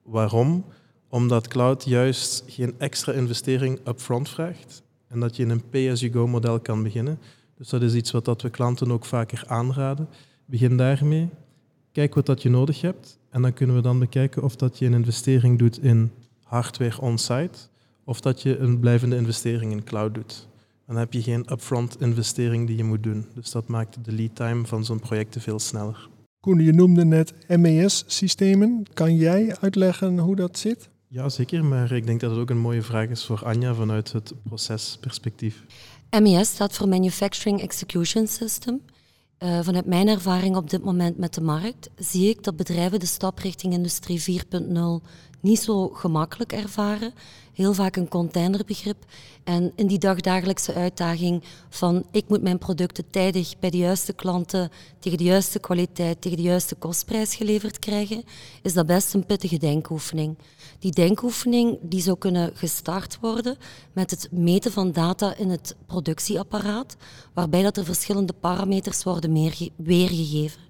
Waarom? 0.03 0.65
Omdat 1.13 1.49
cloud 1.49 1.85
juist 1.85 2.45
geen 2.47 2.75
extra 2.79 3.13
investering 3.13 3.79
upfront 3.87 4.29
vraagt 4.29 4.83
en 5.09 5.21
dat 5.21 5.37
je 5.37 5.43
in 5.43 5.51
een 5.51 5.69
pay-as-you-go 5.69 6.27
model 6.27 6.61
kan 6.61 6.83
beginnen. 6.83 7.19
Dus 7.57 7.69
dat 7.69 7.83
is 7.83 7.95
iets 7.95 8.11
wat 8.11 8.25
dat 8.25 8.43
we 8.43 8.51
klanten 8.51 8.91
ook 8.91 9.05
vaker 9.05 9.45
aanraden. 9.47 10.09
Begin 10.45 10.77
daarmee, 10.77 11.29
kijk 11.93 12.15
wat 12.15 12.27
dat 12.27 12.43
je 12.43 12.49
nodig 12.51 12.81
hebt 12.81 13.19
en 13.31 13.43
dan 13.43 13.53
kunnen 13.53 13.77
we 13.77 13.83
dan 13.83 13.99
bekijken 13.99 14.43
of 14.43 14.57
dat 14.57 14.79
je 14.79 14.87
een 14.87 14.95
investering 14.95 15.59
doet 15.59 15.83
in 15.83 16.11
hardware 16.43 17.01
on-site 17.01 17.59
of 18.05 18.21
dat 18.21 18.43
je 18.43 18.59
een 18.59 18.81
blijvende 18.81 19.17
investering 19.17 19.73
in 19.73 19.85
cloud 19.85 20.15
doet. 20.15 20.49
Dan 20.87 20.97
heb 20.97 21.13
je 21.13 21.23
geen 21.23 21.53
upfront 21.53 22.01
investering 22.01 22.67
die 22.67 22.77
je 22.77 22.85
moet 22.85 23.03
doen. 23.03 23.27
Dus 23.35 23.51
dat 23.51 23.69
maakt 23.69 24.05
de 24.05 24.13
lead 24.13 24.35
time 24.35 24.67
van 24.67 24.85
zo'n 24.85 25.01
project 25.01 25.37
veel 25.39 25.59
sneller. 25.59 26.09
Koen, 26.41 26.59
je 26.59 26.73
noemde 26.73 27.05
net 27.05 27.35
MES-systemen. 27.49 28.83
Kan 28.93 29.17
jij 29.17 29.57
uitleggen 29.61 30.19
hoe 30.19 30.37
dat 30.37 30.59
zit? 30.59 30.91
Ja, 31.13 31.29
zeker. 31.29 31.65
Maar 31.65 31.93
ik 31.93 32.07
denk 32.07 32.21
dat 32.21 32.31
het 32.31 32.41
ook 32.41 32.51
een 32.51 32.59
mooie 32.59 32.83
vraag 32.83 33.09
is 33.09 33.25
voor 33.25 33.45
Anja 33.45 33.75
vanuit 33.75 34.13
het 34.13 34.33
procesperspectief. 34.43 35.65
MES 36.21 36.49
staat 36.49 36.77
voor 36.77 36.89
Manufacturing 36.89 37.61
Execution 37.61 38.27
System. 38.27 38.81
Uh, 39.39 39.61
vanuit 39.63 39.87
mijn 39.87 40.09
ervaring 40.09 40.57
op 40.57 40.71
dit 40.71 40.85
moment 40.85 41.19
met 41.19 41.35
de 41.35 41.41
markt 41.41 41.91
zie 41.97 42.29
ik 42.29 42.43
dat 42.43 42.57
bedrijven 42.57 43.01
de 43.01 43.07
stap 43.07 43.39
richting 43.39 43.73
industrie 43.73 44.43
4.0 44.45 45.07
niet 45.43 45.61
zo 45.61 45.89
gemakkelijk 45.89 46.53
ervaren. 46.53 47.13
Heel 47.53 47.75
vaak 47.75 47.97
een 47.97 48.09
containerbegrip. 48.09 49.05
En 49.45 49.73
in 49.77 49.87
die 49.87 49.99
dagdagelijkse 49.99 50.75
uitdaging 50.75 51.43
van 51.69 52.05
ik 52.11 52.29
moet 52.29 52.43
mijn 52.43 52.59
producten 52.59 53.11
tijdig 53.11 53.59
bij 53.59 53.71
de 53.71 53.77
juiste 53.77 54.13
klanten, 54.13 54.71
tegen 54.99 55.19
de 55.19 55.25
juiste 55.25 55.59
kwaliteit, 55.59 56.21
tegen 56.21 56.37
de 56.37 56.43
juiste 56.43 56.75
kostprijs 56.75 57.35
geleverd 57.35 57.79
krijgen, 57.79 58.25
is 58.63 58.73
dat 58.73 58.87
best 58.87 59.15
een 59.15 59.27
pittige 59.27 59.59
denkoefening. 59.59 60.39
Die 60.79 60.93
denkoefening 60.93 61.79
die 61.83 62.03
zou 62.03 62.19
kunnen 62.19 62.51
gestart 62.55 63.19
worden 63.21 63.57
met 63.93 64.11
het 64.11 64.29
meten 64.31 64.73
van 64.73 64.93
data 64.93 65.37
in 65.37 65.51
het 65.51 65.77
productieapparaat, 65.87 66.97
waarbij 67.35 67.63
dat 67.63 67.77
er 67.77 67.85
verschillende 67.85 68.33
parameters 68.33 69.03
worden 69.03 69.33
weergegeven. 69.77 70.61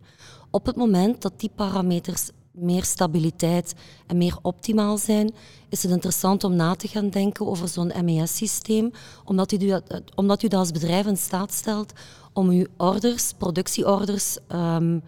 Op 0.51 0.67
het 0.67 0.77
moment 0.77 1.23
dat 1.23 1.41
die 1.41 1.51
parameters 1.55 2.31
meer 2.53 2.85
stabiliteit 2.85 3.75
en 4.07 4.17
meer 4.17 4.39
optimaal 4.43 4.99
zijn, 4.99 5.35
is 5.69 5.83
het 5.83 5.93
interessant 5.93 6.45
om 6.45 6.57
na 6.57 6.75
te 6.75 6.89
gaan 6.89 7.09
denken 7.09 7.47
over 7.47 7.69
zo'n 7.69 7.93
MES-systeem, 8.05 8.91
omdat, 9.25 9.53
u 9.53 9.57
dat, 9.57 10.03
omdat 10.15 10.43
u 10.43 10.49
dat 10.49 10.59
als 10.59 10.71
bedrijf 10.71 11.07
in 11.07 11.17
staat 11.17 11.53
stelt 11.53 11.93
om 12.33 12.49
uw 12.49 12.67
orders, 12.77 13.33
productieorders, 13.39 14.39
um, 14.49 15.03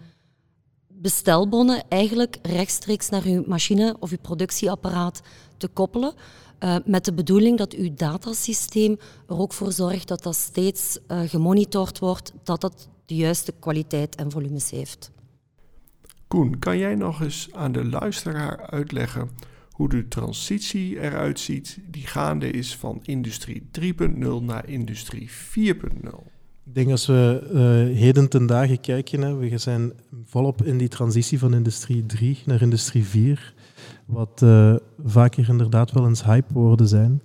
bestelbonnen 0.87 1.83
eigenlijk 1.87 2.37
rechtstreeks 2.41 3.09
naar 3.09 3.23
uw 3.23 3.43
machine 3.47 3.95
of 3.99 4.11
uw 4.11 4.17
productieapparaat 4.21 5.21
te 5.57 5.67
koppelen. 5.67 6.13
Uh, 6.59 6.75
met 6.85 7.05
de 7.05 7.13
bedoeling 7.13 7.57
dat 7.57 7.73
uw 7.73 7.93
datasysteem 7.93 8.97
er 9.27 9.39
ook 9.39 9.53
voor 9.53 9.71
zorgt 9.71 10.07
dat 10.07 10.23
dat 10.23 10.35
steeds 10.35 10.97
uh, 11.07 11.19
gemonitord 11.25 11.99
wordt, 11.99 12.33
dat 12.43 12.61
dat 12.61 12.87
de 13.05 13.15
juiste 13.15 13.53
kwaliteit 13.59 14.15
en 14.15 14.31
volumes 14.31 14.69
heeft. 14.69 15.11
Koen, 16.27 16.59
kan 16.59 16.77
jij 16.77 16.95
nog 16.95 17.21
eens 17.21 17.49
aan 17.53 17.71
de 17.71 17.85
luisteraar 17.85 18.69
uitleggen 18.69 19.29
hoe 19.71 19.89
de 19.89 20.07
transitie 20.07 20.99
eruit 20.99 21.39
ziet 21.39 21.79
die 21.91 22.07
gaande 22.07 22.49
is 22.49 22.75
van 22.75 22.99
industrie 23.03 23.69
3.0 23.79 23.91
naar 24.41 24.69
industrie 24.69 25.29
4.0? 25.29 26.33
Ik 26.65 26.75
denk 26.75 26.91
als 26.91 27.05
we 27.05 27.49
uh, 27.53 27.97
heden 27.97 28.29
ten 28.29 28.45
dagen 28.45 28.81
kijken, 28.81 29.21
hè, 29.21 29.35
we 29.35 29.57
zijn 29.57 29.93
volop 30.25 30.63
in 30.63 30.77
die 30.77 30.87
transitie 30.87 31.39
van 31.39 31.53
industrie 31.53 32.05
3 32.05 32.41
naar 32.45 32.61
industrie 32.61 33.05
4, 33.05 33.53
wat 34.05 34.41
uh, 34.43 34.75
vaker 35.05 35.49
inderdaad 35.49 35.91
wel 35.91 36.07
eens 36.07 36.23
hype-woorden 36.23 36.87
zijn. 36.87 37.21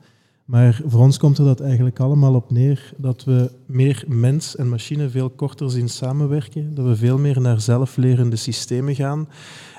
Maar 0.50 0.80
voor 0.86 1.00
ons 1.00 1.18
komt 1.18 1.38
er 1.38 1.44
dat 1.44 1.60
eigenlijk 1.60 2.00
allemaal 2.00 2.34
op 2.34 2.50
neer 2.50 2.92
dat 2.96 3.24
we 3.24 3.50
meer 3.66 4.04
mens 4.06 4.56
en 4.56 4.68
machine 4.68 5.08
veel 5.08 5.30
korter 5.30 5.70
zien 5.70 5.88
samenwerken, 5.88 6.74
dat 6.74 6.86
we 6.86 6.96
veel 6.96 7.18
meer 7.18 7.40
naar 7.40 7.60
zelflerende 7.60 8.36
systemen 8.36 8.94
gaan 8.94 9.28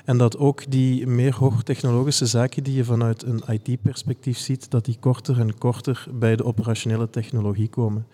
en 0.04 0.18
dat 0.18 0.38
ook 0.38 0.70
die 0.70 1.06
meer 1.06 1.34
hoogtechnologische 1.34 2.26
zaken 2.26 2.62
die 2.62 2.74
je 2.74 2.84
vanuit 2.84 3.22
een 3.22 3.42
IT-perspectief 3.48 4.38
ziet, 4.38 4.70
dat 4.70 4.84
die 4.84 4.96
korter 5.00 5.40
en 5.40 5.58
korter 5.58 6.06
bij 6.14 6.36
de 6.36 6.44
operationele 6.44 7.10
technologie 7.10 7.68
komen. 7.68 8.06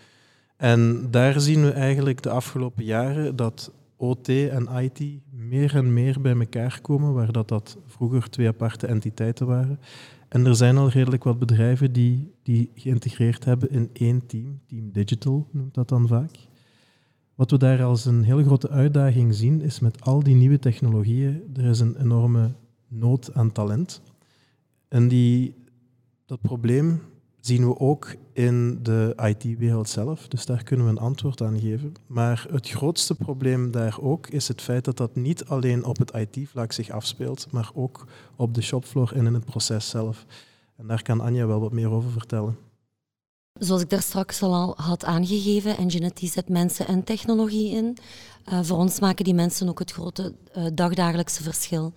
En 0.57 1.11
daar 1.11 1.41
zien 1.41 1.63
we 1.63 1.71
eigenlijk 1.71 2.23
de 2.23 2.31
afgelopen 2.31 2.85
jaren 2.85 3.37
dat 3.37 3.73
OT 3.97 4.29
en 4.29 4.69
IT 4.81 5.01
meer 5.31 5.75
en 5.75 5.93
meer 5.93 6.21
bij 6.21 6.35
elkaar 6.35 6.79
komen, 6.83 7.15
waar 7.15 7.33
dat, 7.33 7.49
dat 7.49 7.77
vroeger 7.87 8.31
twee 8.31 8.49
aparte 8.49 8.87
entiteiten 8.87 9.47
waren. 9.47 9.79
En 10.29 10.47
er 10.47 10.57
zijn 10.57 10.77
al 10.77 10.89
redelijk 10.89 11.25
wat 11.25 11.39
bedrijven 11.39 11.93
die 11.93 12.35
die 12.43 12.71
geïntegreerd 12.75 13.45
hebben 13.45 13.71
in 13.71 13.91
één 13.93 14.27
team. 14.27 14.61
Team 14.67 14.93
Digital 14.93 15.49
noemt 15.53 15.75
dat 15.75 15.89
dan 15.89 16.09
vaak. 16.09 16.37
Wat 17.35 17.51
we 17.51 17.59
daar 17.59 17.83
als 17.83 18.05
een 18.05 18.23
hele 18.23 18.45
grote 18.45 18.69
uitdaging 18.69 19.35
zien, 19.35 19.61
is 19.61 19.81
met 19.81 20.01
al 20.01 20.23
die 20.23 20.35
nieuwe 20.35 20.59
technologieën, 20.59 21.43
er 21.57 21.65
is 21.65 21.81
een 21.81 22.01
enorme 22.01 22.55
nood 22.89 23.35
aan 23.35 23.53
talent. 23.53 24.03
En 24.89 25.09
die, 25.09 25.55
dat 26.27 26.41
probleem 26.41 27.01
zien 27.41 27.69
we 27.69 27.79
ook 27.79 28.15
in 28.33 28.83
de 28.83 29.15
IT-wereld 29.17 29.89
zelf. 29.89 30.29
Dus 30.29 30.47
daar 30.47 30.63
kunnen 30.63 30.87
we 30.87 30.93
een 30.93 30.99
antwoord 30.99 31.43
aan 31.43 31.61
geven. 31.61 31.95
Maar 32.07 32.47
het 32.51 32.69
grootste 32.69 33.15
probleem 33.15 33.71
daar 33.71 34.01
ook 34.01 34.27
is 34.27 34.49
het 34.49 34.63
feit 34.63 34.85
dat 34.85 34.97
dat 34.97 35.17
niet 35.17 35.45
alleen 35.45 35.85
op 35.85 35.99
het 35.99 36.15
IT-vlak 36.15 36.73
zich 36.73 36.91
afspeelt, 36.91 37.47
maar 37.51 37.71
ook 37.75 38.07
op 38.37 38.55
de 38.55 38.63
shopfloor 38.63 39.13
en 39.15 39.27
in 39.27 39.35
het 39.35 39.45
proces 39.45 39.89
zelf. 39.89 40.27
En 40.77 40.87
daar 40.87 41.03
kan 41.03 41.21
Anja 41.21 41.47
wel 41.47 41.61
wat 41.61 41.73
meer 41.73 41.91
over 41.91 42.11
vertellen. 42.11 42.57
Zoals 43.59 43.83
ik 43.83 43.91
daar 43.91 44.03
straks 44.03 44.43
al 44.43 44.75
had 44.77 45.05
aangegeven, 45.05 45.77
Enginity 45.77 46.29
zet 46.29 46.49
mensen 46.49 46.87
en 46.87 47.05
technologie 47.05 47.71
in. 47.71 47.97
Uh, 48.53 48.61
voor 48.63 48.79
ons 48.79 49.01
maken 49.01 49.25
die 49.25 49.35
mensen 49.35 49.69
ook 49.69 49.79
het 49.79 49.93
grote 49.93 50.35
uh, 50.57 50.67
dagdagelijkse 50.75 51.43
verschil. 51.43 51.93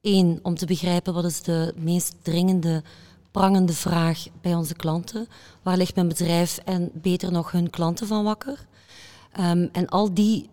Eén, 0.00 0.38
om 0.42 0.54
te 0.54 0.66
begrijpen 0.66 1.14
wat 1.14 1.24
is 1.24 1.42
de 1.42 1.74
meest 1.76 2.14
dringende 2.22 2.82
prangende 3.36 3.72
vraag 3.72 4.26
bij 4.40 4.54
onze 4.54 4.74
klanten. 4.74 5.28
Waar 5.62 5.76
ligt 5.76 5.94
mijn 5.94 6.08
bedrijf 6.08 6.58
en 6.64 6.90
beter 6.92 7.32
nog 7.32 7.50
hun 7.50 7.70
klanten 7.70 8.06
van 8.06 8.24
wakker? 8.24 8.66
Um, 9.40 9.68
en 9.72 9.88
al 9.88 10.14
die 10.14 10.50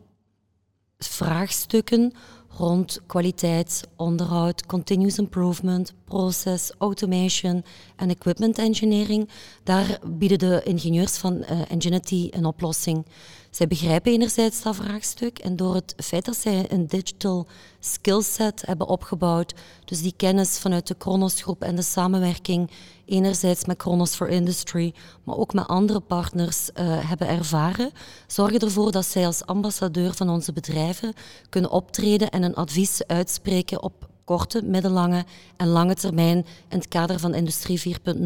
vraagstukken 0.98 2.14
rond 2.58 3.00
kwaliteit, 3.08 3.88
onderhoud, 3.96 4.66
continuous 4.66 5.18
improvement, 5.18 5.94
process, 6.06 6.72
automation 6.78 7.64
en 7.96 8.10
equipment 8.10 8.58
engineering, 8.58 9.30
daar 9.64 10.00
bieden 10.06 10.40
de 10.40 10.62
ingenieurs 10.64 11.18
van 11.18 11.34
uh, 11.36 11.72
Enginity 11.72 12.28
een 12.32 12.46
oplossing. 12.46 13.06
Zij 13.50 13.68
begrijpen 13.68 14.12
enerzijds 14.12 14.62
dat 14.62 14.76
vraagstuk 14.76 15.40
en 15.40 15.56
door 15.56 15.76
het 15.76 15.94
feit 15.98 16.26
dat 16.26 16.36
zij 16.36 16.66
een 16.72 16.88
digital 16.88 17.48
skillset 17.80 18.64
hebben 18.66 18.88
opgebouwd, 18.88 19.54
dus 19.86 20.02
die 20.02 20.14
kennis 20.18 20.60
vanuit 20.60 20.88
de 20.88 20.94
Kronos 20.96 21.42
groep 21.42 21.62
en 21.62 21.76
de 21.76 21.82
samenwerking 21.82 22.72
enerzijds 23.06 23.66
met 23.66 23.78
Kronos 23.78 24.16
for 24.16 24.30
Industry, 24.30 24.94
maar 25.24 25.38
ook 25.38 25.54
met 25.54 25.68
andere 25.68 26.00
partners 26.00 26.70
uh, 26.70 27.10
hebben 27.10 27.28
ervaren, 27.28 27.92
zorgen 28.28 28.60
ervoor 28.60 28.92
dat 28.92 29.06
zij 29.06 29.26
als 29.26 29.46
ambassadeur 29.46 30.14
van 30.14 30.30
onze 30.30 30.54
bedrijven 30.54 31.14
kunnen 31.50 31.72
optreden 31.72 32.30
en 32.30 32.43
een 32.44 32.56
advies 32.56 33.08
uitspreken 33.08 33.84
op 33.84 34.10
korte, 34.24 34.62
middellange 34.66 35.26
en 35.58 35.68
lange 35.68 35.96
termijn 35.96 36.38
in 36.70 36.78
het 36.78 36.88
kader 36.88 37.20
van 37.20 37.34
Industrie 37.34 37.98
4.0 38.16 38.24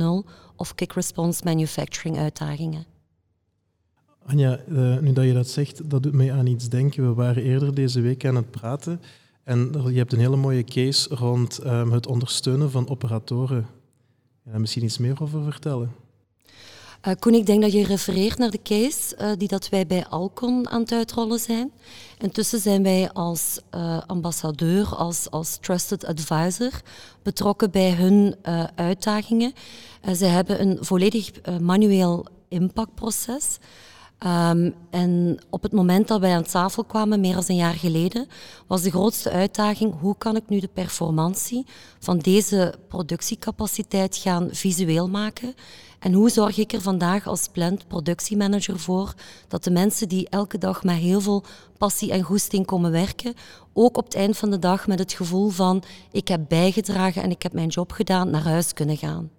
of 0.55 0.75
Kick 0.75 0.93
Response 0.93 1.41
Manufacturing 1.43 2.17
uitdagingen. 2.17 2.85
Anja, 4.25 4.59
uh, 4.69 4.97
nu 4.99 5.13
dat 5.13 5.25
je 5.25 5.33
dat 5.33 5.47
zegt, 5.47 5.89
dat 5.89 6.03
doet 6.03 6.13
mij 6.13 6.33
aan 6.33 6.45
iets 6.45 6.69
denken. 6.69 7.07
We 7.07 7.13
waren 7.13 7.43
eerder 7.43 7.73
deze 7.73 8.01
week 8.01 8.25
aan 8.25 8.35
het 8.35 8.51
praten 8.51 9.01
en 9.43 9.71
je 9.91 9.97
hebt 9.97 10.13
een 10.13 10.19
hele 10.19 10.35
mooie 10.35 10.63
case 10.63 11.15
rond 11.15 11.65
um, 11.65 11.91
het 11.91 12.07
ondersteunen 12.07 12.71
van 12.71 12.89
operatoren. 12.89 13.65
Kan 14.43 14.53
je 14.53 14.59
misschien 14.59 14.83
iets 14.83 14.97
meer 14.97 15.21
over 15.21 15.43
vertellen? 15.43 15.91
Uh, 17.07 17.13
Koen, 17.19 17.33
ik 17.33 17.45
denk 17.45 17.61
dat 17.61 17.71
je 17.71 17.83
refereert 17.83 18.37
naar 18.37 18.49
de 18.49 18.61
case 18.63 19.17
uh, 19.21 19.31
die 19.37 19.47
dat 19.47 19.69
wij 19.69 19.87
bij 19.87 20.05
Alcon 20.07 20.69
aan 20.69 20.81
het 20.81 20.91
uitrollen 20.91 21.39
zijn. 21.39 21.71
Intussen 22.17 22.59
zijn 22.59 22.83
wij 22.83 23.11
als 23.13 23.59
uh, 23.75 24.01
ambassadeur, 24.07 24.95
als, 24.95 25.29
als 25.31 25.57
trusted 25.57 26.05
advisor 26.05 26.71
betrokken 27.23 27.71
bij 27.71 27.91
hun 27.91 28.35
uitdagingen. 28.75 29.53
zij 30.11 30.29
hebben 30.29 30.61
een 30.61 30.77
volledig 30.81 31.31
manueel 31.61 32.25
impactproces 32.47 33.57
Ehm, 34.17 34.71
en 34.89 35.39
op 35.49 35.63
het 35.63 35.71
moment 35.71 36.07
dat 36.07 36.19
wij 36.19 36.35
aan 36.35 36.43
tafel 36.43 36.83
kwamen, 36.83 37.19
meer 37.19 37.33
dan 37.33 37.43
een 37.47 37.55
jaar 37.55 37.73
geleden, 37.73 38.27
was 38.67 38.81
de 38.81 38.89
grootste 38.89 39.31
uitdaging 39.31 39.99
hoe 39.99 40.15
kan 40.17 40.35
ik 40.35 40.49
nu 40.49 40.59
de 40.59 40.69
performantie 40.73 41.65
van 41.99 42.17
deze 42.17 42.73
productiecapaciteit 42.87 44.15
gaan 44.15 44.49
visueel 44.51 45.09
maken 45.09 45.55
en 45.99 46.13
hoe 46.13 46.29
zorg 46.29 46.57
ik 46.57 46.73
er 46.73 46.81
vandaag 46.81 47.27
als 47.27 47.47
plant 47.51 47.87
productiemanager 47.87 48.79
voor 48.79 49.13
dat 49.47 49.63
de 49.63 49.71
mensen 49.71 50.09
die 50.09 50.29
elke 50.29 50.57
dag 50.57 50.83
met 50.83 50.95
heel 50.95 51.21
veel 51.21 51.43
passie 51.77 52.11
en 52.11 52.21
goesting 52.21 52.65
komen 52.65 52.91
werken, 52.91 53.33
ook 53.73 53.97
op 53.97 54.05
het 54.05 54.15
eind 54.15 54.37
van 54.37 54.49
de 54.49 54.59
dag 54.59 54.87
met 54.87 54.99
het 54.99 55.13
gevoel 55.13 55.49
van 55.49 55.83
ik 56.11 56.27
heb 56.27 56.41
bijgedragen 56.47 57.23
en 57.23 57.31
ik 57.31 57.43
heb 57.43 57.53
mijn 57.53 57.67
job 57.67 57.91
gedaan, 57.91 58.29
naar 58.29 58.43
huis 58.43 58.73
kunnen 58.73 58.97
gaan. 58.97 59.29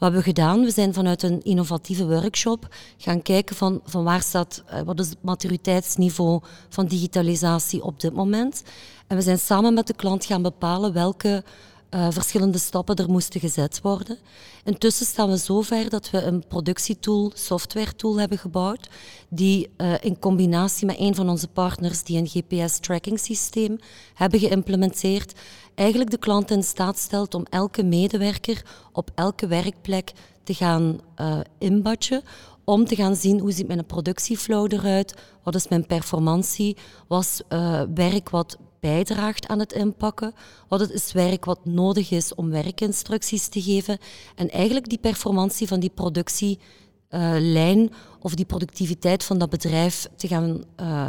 Wat 0.00 0.12
hebben 0.12 0.32
we 0.32 0.40
gedaan? 0.40 0.64
We 0.64 0.70
zijn 0.70 0.94
vanuit 0.94 1.22
een 1.22 1.42
innovatieve 1.42 2.06
workshop 2.06 2.74
gaan 2.96 3.22
kijken 3.22 3.56
van, 3.56 3.80
van 3.84 4.04
waar 4.04 4.22
staat, 4.22 4.62
eh, 4.66 4.80
wat 4.80 5.00
is 5.00 5.08
het 5.08 5.22
maturiteitsniveau 5.22 6.40
van 6.68 6.86
digitalisatie 6.86 7.82
op 7.82 8.00
dit 8.00 8.14
moment. 8.14 8.62
En 9.06 9.16
we 9.16 9.22
zijn 9.22 9.38
samen 9.38 9.74
met 9.74 9.86
de 9.86 9.94
klant 9.94 10.24
gaan 10.24 10.42
bepalen 10.42 10.92
welke 10.92 11.44
uh, 11.90 12.06
verschillende 12.10 12.58
stappen 12.58 12.96
er 12.96 13.10
moesten 13.10 13.40
gezet 13.40 13.80
worden. 13.82 14.18
Intussen 14.64 15.06
staan 15.06 15.30
we 15.30 15.36
zover 15.36 15.88
dat 15.88 16.10
we 16.10 16.22
een 16.22 16.46
productietool, 16.48 17.32
software 17.34 17.94
tool 17.96 18.20
hebben 18.20 18.38
gebouwd, 18.38 18.88
die 19.28 19.70
uh, 19.76 19.94
in 20.00 20.18
combinatie 20.18 20.86
met 20.86 20.98
een 20.98 21.14
van 21.14 21.28
onze 21.28 21.48
partners 21.48 22.02
die 22.02 22.18
een 22.18 22.28
GPS-tracking 22.28 23.18
systeem 23.18 23.78
hebben 24.14 24.40
geïmplementeerd, 24.40 25.40
eigenlijk 25.80 26.10
de 26.10 26.18
klant 26.18 26.50
in 26.50 26.62
staat 26.62 26.98
stelt 26.98 27.34
om 27.34 27.46
elke 27.50 27.82
medewerker 27.82 28.64
op 28.92 29.10
elke 29.14 29.46
werkplek 29.46 30.12
te 30.42 30.54
gaan 30.54 31.00
uh, 31.16 31.40
inbadgen 31.58 32.22
om 32.64 32.84
te 32.84 32.94
gaan 32.94 33.16
zien 33.16 33.40
hoe 33.40 33.52
ziet 33.52 33.66
mijn 33.66 33.86
productieflow 33.86 34.72
eruit, 34.72 35.14
wat 35.42 35.54
is 35.54 35.68
mijn 35.68 35.86
performantie, 35.86 36.76
was 37.08 37.42
uh, 37.48 37.82
werk 37.94 38.30
wat 38.30 38.58
bijdraagt 38.80 39.46
aan 39.46 39.58
het 39.58 39.72
inpakken, 39.72 40.32
wat 40.68 40.80
het 40.80 40.90
is 40.90 41.12
werk 41.12 41.44
wat 41.44 41.64
nodig 41.64 42.10
is 42.10 42.34
om 42.34 42.50
werkinstructies 42.50 43.48
te 43.48 43.62
geven 43.62 43.98
en 44.34 44.50
eigenlijk 44.50 44.88
die 44.88 44.98
performantie 44.98 45.68
van 45.68 45.80
die 45.80 45.90
productielijn 45.90 47.80
uh, 47.80 47.88
of 48.20 48.34
die 48.34 48.44
productiviteit 48.44 49.24
van 49.24 49.38
dat 49.38 49.50
bedrijf 49.50 50.08
te 50.16 50.28
gaan 50.28 50.64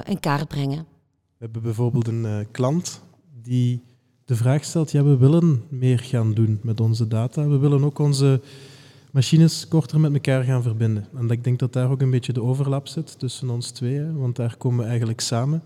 in 0.05 0.19
kaart 0.19 0.47
brengen. 0.47 0.85
We 1.37 1.45
hebben 1.45 1.61
bijvoorbeeld 1.61 2.07
een 2.07 2.47
klant 2.51 3.01
die 3.41 3.81
de 4.31 4.38
vraag 4.38 4.63
stelt, 4.63 4.91
ja, 4.91 5.03
we 5.03 5.17
willen 5.17 5.63
meer 5.69 6.00
gaan 6.00 6.33
doen 6.33 6.59
met 6.61 6.79
onze 6.79 7.07
data. 7.07 7.47
We 7.47 7.57
willen 7.57 7.83
ook 7.83 8.00
onze 8.00 8.41
machines 9.11 9.67
korter 9.67 10.00
met 10.00 10.13
elkaar 10.13 10.43
gaan 10.43 10.63
verbinden. 10.63 11.07
En 11.15 11.29
ik 11.29 11.43
denk 11.43 11.59
dat 11.59 11.73
daar 11.73 11.91
ook 11.91 12.01
een 12.01 12.09
beetje 12.09 12.33
de 12.33 12.41
overlap 12.41 12.88
zit 12.88 13.19
tussen 13.19 13.50
ons 13.50 13.69
twee, 13.69 14.05
want 14.05 14.35
daar 14.35 14.57
komen 14.57 14.83
we 14.83 14.89
eigenlijk 14.89 15.21
samen. 15.21 15.63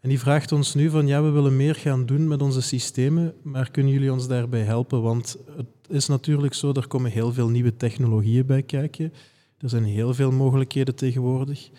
En 0.00 0.08
die 0.08 0.18
vraagt 0.18 0.52
ons 0.52 0.74
nu 0.74 0.90
van 0.90 1.06
ja, 1.06 1.22
we 1.22 1.30
willen 1.30 1.56
meer 1.56 1.74
gaan 1.74 2.06
doen 2.06 2.28
met 2.28 2.42
onze 2.42 2.62
systemen, 2.62 3.32
maar 3.42 3.70
kunnen 3.70 3.92
jullie 3.92 4.12
ons 4.12 4.28
daarbij 4.28 4.62
helpen? 4.62 5.02
Want 5.02 5.36
het 5.56 5.66
is 5.88 6.06
natuurlijk 6.06 6.54
zo, 6.54 6.72
er 6.72 6.86
komen 6.86 7.10
heel 7.10 7.32
veel 7.32 7.48
nieuwe 7.48 7.76
technologieën 7.76 8.46
bij 8.46 8.62
kijken. 8.62 9.12
Er 9.58 9.68
zijn 9.68 9.84
heel 9.84 10.14
veel 10.14 10.32
mogelijkheden 10.32 10.94
tegenwoordig. 10.94 11.70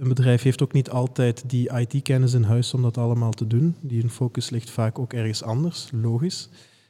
Een 0.00 0.08
bedrijf 0.08 0.42
heeft 0.42 0.62
ook 0.62 0.72
niet 0.72 0.90
altijd 0.90 1.44
die 1.46 1.78
IT-kennis 1.78 2.32
in 2.32 2.42
huis 2.42 2.74
om 2.74 2.82
dat 2.82 2.98
allemaal 2.98 3.32
te 3.32 3.46
doen. 3.46 3.74
Die 3.80 4.08
focus 4.08 4.50
ligt 4.50 4.70
vaak 4.70 4.98
ook 4.98 5.12
ergens 5.12 5.42
anders, 5.42 5.88
logisch. 5.92 6.48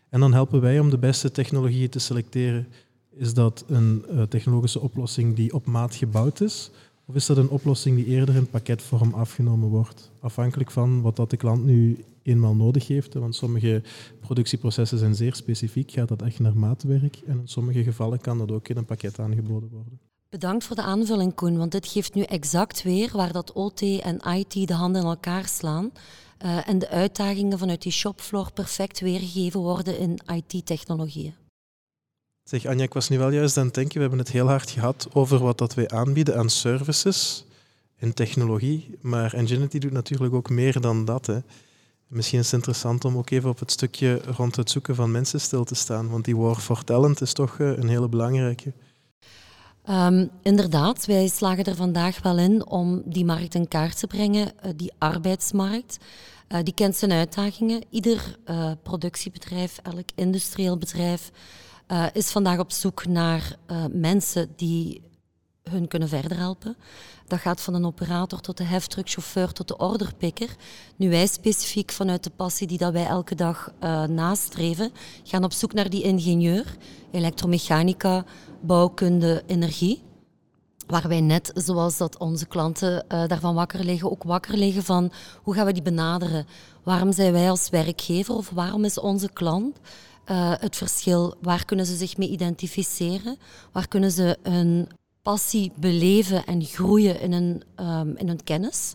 En 0.08 0.20
dan 0.20 0.32
helpen 0.32 0.60
wij 0.60 0.78
om 0.78 0.90
de 0.90 0.98
beste 0.98 1.30
technologieën 1.30 1.88
te 1.88 1.98
selecteren. 1.98 2.66
Is 3.10 3.34
dat 3.34 3.64
een 3.68 4.04
uh, 4.10 4.22
technologische 4.22 4.80
oplossing 4.80 5.36
die 5.36 5.54
op 5.54 5.66
maat 5.66 5.94
gebouwd 5.94 6.40
is? 6.40 6.70
Of 7.04 7.14
is 7.14 7.26
dat 7.26 7.36
een 7.36 7.48
oplossing 7.48 7.96
die 7.96 8.06
eerder 8.06 8.34
in 8.34 8.50
pakketvorm 8.50 9.14
afgenomen 9.14 9.68
wordt? 9.68 10.10
Afhankelijk 10.20 10.70
van 10.70 11.00
wat 11.00 11.16
dat 11.16 11.30
de 11.30 11.36
klant 11.36 11.64
nu 11.64 12.04
eenmaal 12.22 12.54
nodig 12.54 12.86
heeft. 12.86 13.14
Want 13.14 13.34
sommige 13.34 13.82
productieprocessen 14.20 14.98
zijn 14.98 15.14
zeer 15.14 15.34
specifiek, 15.34 15.90
gaat 15.90 16.08
dat 16.08 16.22
echt 16.22 16.38
naar 16.38 16.56
maatwerk. 16.56 17.20
En 17.26 17.38
in 17.38 17.48
sommige 17.48 17.82
gevallen 17.82 18.20
kan 18.20 18.38
dat 18.38 18.52
ook 18.52 18.68
in 18.68 18.76
een 18.76 18.84
pakket 18.84 19.18
aangeboden 19.18 19.68
worden. 19.70 20.00
Bedankt 20.30 20.64
voor 20.64 20.76
de 20.76 20.82
aanvulling, 20.82 21.34
Koen, 21.34 21.56
want 21.56 21.72
dit 21.72 21.86
geeft 21.86 22.14
nu 22.14 22.22
exact 22.22 22.82
weer 22.82 23.10
waar 23.12 23.32
dat 23.32 23.52
OT 23.52 23.80
en 23.80 24.20
IT 24.36 24.68
de 24.68 24.74
handen 24.74 25.02
in 25.02 25.08
elkaar 25.08 25.48
slaan. 25.48 25.92
Uh, 26.44 26.68
en 26.68 26.78
de 26.78 26.88
uitdagingen 26.88 27.58
vanuit 27.58 27.82
die 27.82 27.92
shopfloor 27.92 28.52
perfect 28.52 29.00
weergegeven 29.00 29.60
worden 29.60 29.98
in 29.98 30.18
IT-technologieën. 30.26 31.34
Zeg 32.42 32.66
Anja, 32.66 32.82
ik 32.82 32.92
was 32.92 33.08
nu 33.08 33.18
wel 33.18 33.30
juist 33.30 33.56
aan 33.56 33.64
het 33.64 33.74
denken, 33.74 33.94
we 33.94 34.00
hebben 34.00 34.18
het 34.18 34.30
heel 34.30 34.46
hard 34.46 34.70
gehad 34.70 35.08
over 35.12 35.38
wat 35.38 35.58
dat 35.58 35.74
wij 35.74 35.88
aanbieden 35.88 36.36
aan 36.36 36.50
services 36.50 37.44
in 37.96 38.14
technologie, 38.14 38.98
maar 39.00 39.34
Enginity 39.34 39.78
doet 39.78 39.92
natuurlijk 39.92 40.34
ook 40.34 40.50
meer 40.50 40.80
dan 40.80 41.04
dat. 41.04 41.26
Hè. 41.26 41.38
Misschien 42.06 42.38
is 42.38 42.44
het 42.44 42.54
interessant 42.54 43.04
om 43.04 43.16
ook 43.16 43.30
even 43.30 43.50
op 43.50 43.58
het 43.58 43.70
stukje 43.70 44.20
rond 44.36 44.56
het 44.56 44.70
zoeken 44.70 44.94
van 44.94 45.10
mensen 45.10 45.40
stil 45.40 45.64
te 45.64 45.74
staan, 45.74 46.08
want 46.08 46.24
die 46.24 46.36
war 46.36 46.56
for 46.56 46.84
talent 46.84 47.20
is 47.20 47.32
toch 47.32 47.58
een 47.58 47.88
hele 47.88 48.08
belangrijke. 48.08 48.72
Um, 49.90 50.30
inderdaad, 50.42 51.06
wij 51.06 51.28
slagen 51.28 51.64
er 51.64 51.74
vandaag 51.74 52.22
wel 52.22 52.38
in 52.38 52.66
om 52.66 53.02
die 53.04 53.24
markt 53.24 53.54
in 53.54 53.68
kaart 53.68 53.98
te 53.98 54.06
brengen, 54.06 54.52
uh, 54.64 54.70
die 54.76 54.92
arbeidsmarkt. 54.98 55.98
Uh, 56.48 56.58
die 56.62 56.74
kent 56.74 56.96
zijn 56.96 57.12
uitdagingen. 57.12 57.82
Ieder 57.90 58.36
uh, 58.46 58.70
productiebedrijf, 58.82 59.78
elk 59.82 60.08
industrieel 60.14 60.78
bedrijf 60.78 61.30
is 62.12 62.30
vandaag 62.30 62.58
op 62.58 62.72
zoek 62.72 63.06
naar 63.06 63.56
mensen 63.92 64.52
die 64.56 65.02
hun 65.62 65.88
kunnen 65.88 66.08
verder 66.08 66.36
helpen. 66.36 66.76
Dat 67.26 67.38
gaat 67.38 67.60
van 67.60 67.74
een 67.74 67.84
operator 67.84 68.40
tot 68.40 68.56
de 68.56 68.64
heftruckchauffeur 68.64 69.52
tot 69.52 69.68
de 69.68 69.76
orderpikker. 69.76 70.56
Nu 70.96 71.10
wij 71.10 71.26
specifiek 71.26 71.90
vanuit 71.90 72.24
de 72.24 72.30
passie 72.30 72.66
die 72.66 72.78
dat 72.78 72.92
wij 72.92 73.06
elke 73.06 73.34
dag 73.34 73.72
nastreven, 74.08 74.92
gaan 75.24 75.44
op 75.44 75.52
zoek 75.52 75.72
naar 75.72 75.90
die 75.90 76.02
ingenieur, 76.02 76.76
elektromechanica, 77.10 78.24
bouwkunde, 78.60 79.42
energie. 79.46 80.02
Waar 80.86 81.08
wij 81.08 81.20
net, 81.20 81.50
zoals 81.54 81.96
dat 81.96 82.18
onze 82.18 82.46
klanten 82.46 83.04
uh, 83.08 83.26
daarvan 83.26 83.54
wakker 83.54 83.84
liggen, 83.84 84.10
ook 84.10 84.22
wakker 84.22 84.56
liggen 84.56 84.82
van 84.82 85.12
hoe 85.42 85.54
gaan 85.54 85.66
we 85.66 85.72
die 85.72 85.82
benaderen? 85.82 86.46
Waarom 86.82 87.12
zijn 87.12 87.32
wij 87.32 87.50
als 87.50 87.70
werkgever 87.70 88.34
of 88.34 88.50
waarom 88.50 88.84
is 88.84 88.98
onze 88.98 89.32
klant 89.32 89.78
uh, 90.30 90.52
het 90.58 90.76
verschil. 90.76 91.34
Waar 91.40 91.64
kunnen 91.64 91.86
ze 91.86 91.96
zich 91.96 92.16
mee 92.16 92.28
identificeren? 92.28 93.38
Waar 93.72 93.88
kunnen 93.88 94.10
ze 94.10 94.38
hun 94.42 94.88
passie 95.22 95.72
beleven 95.76 96.44
en 96.44 96.64
groeien 96.64 97.20
in 97.20 97.32
hun, 97.32 97.62
um, 97.86 98.16
in 98.16 98.28
hun 98.28 98.44
kennis? 98.44 98.94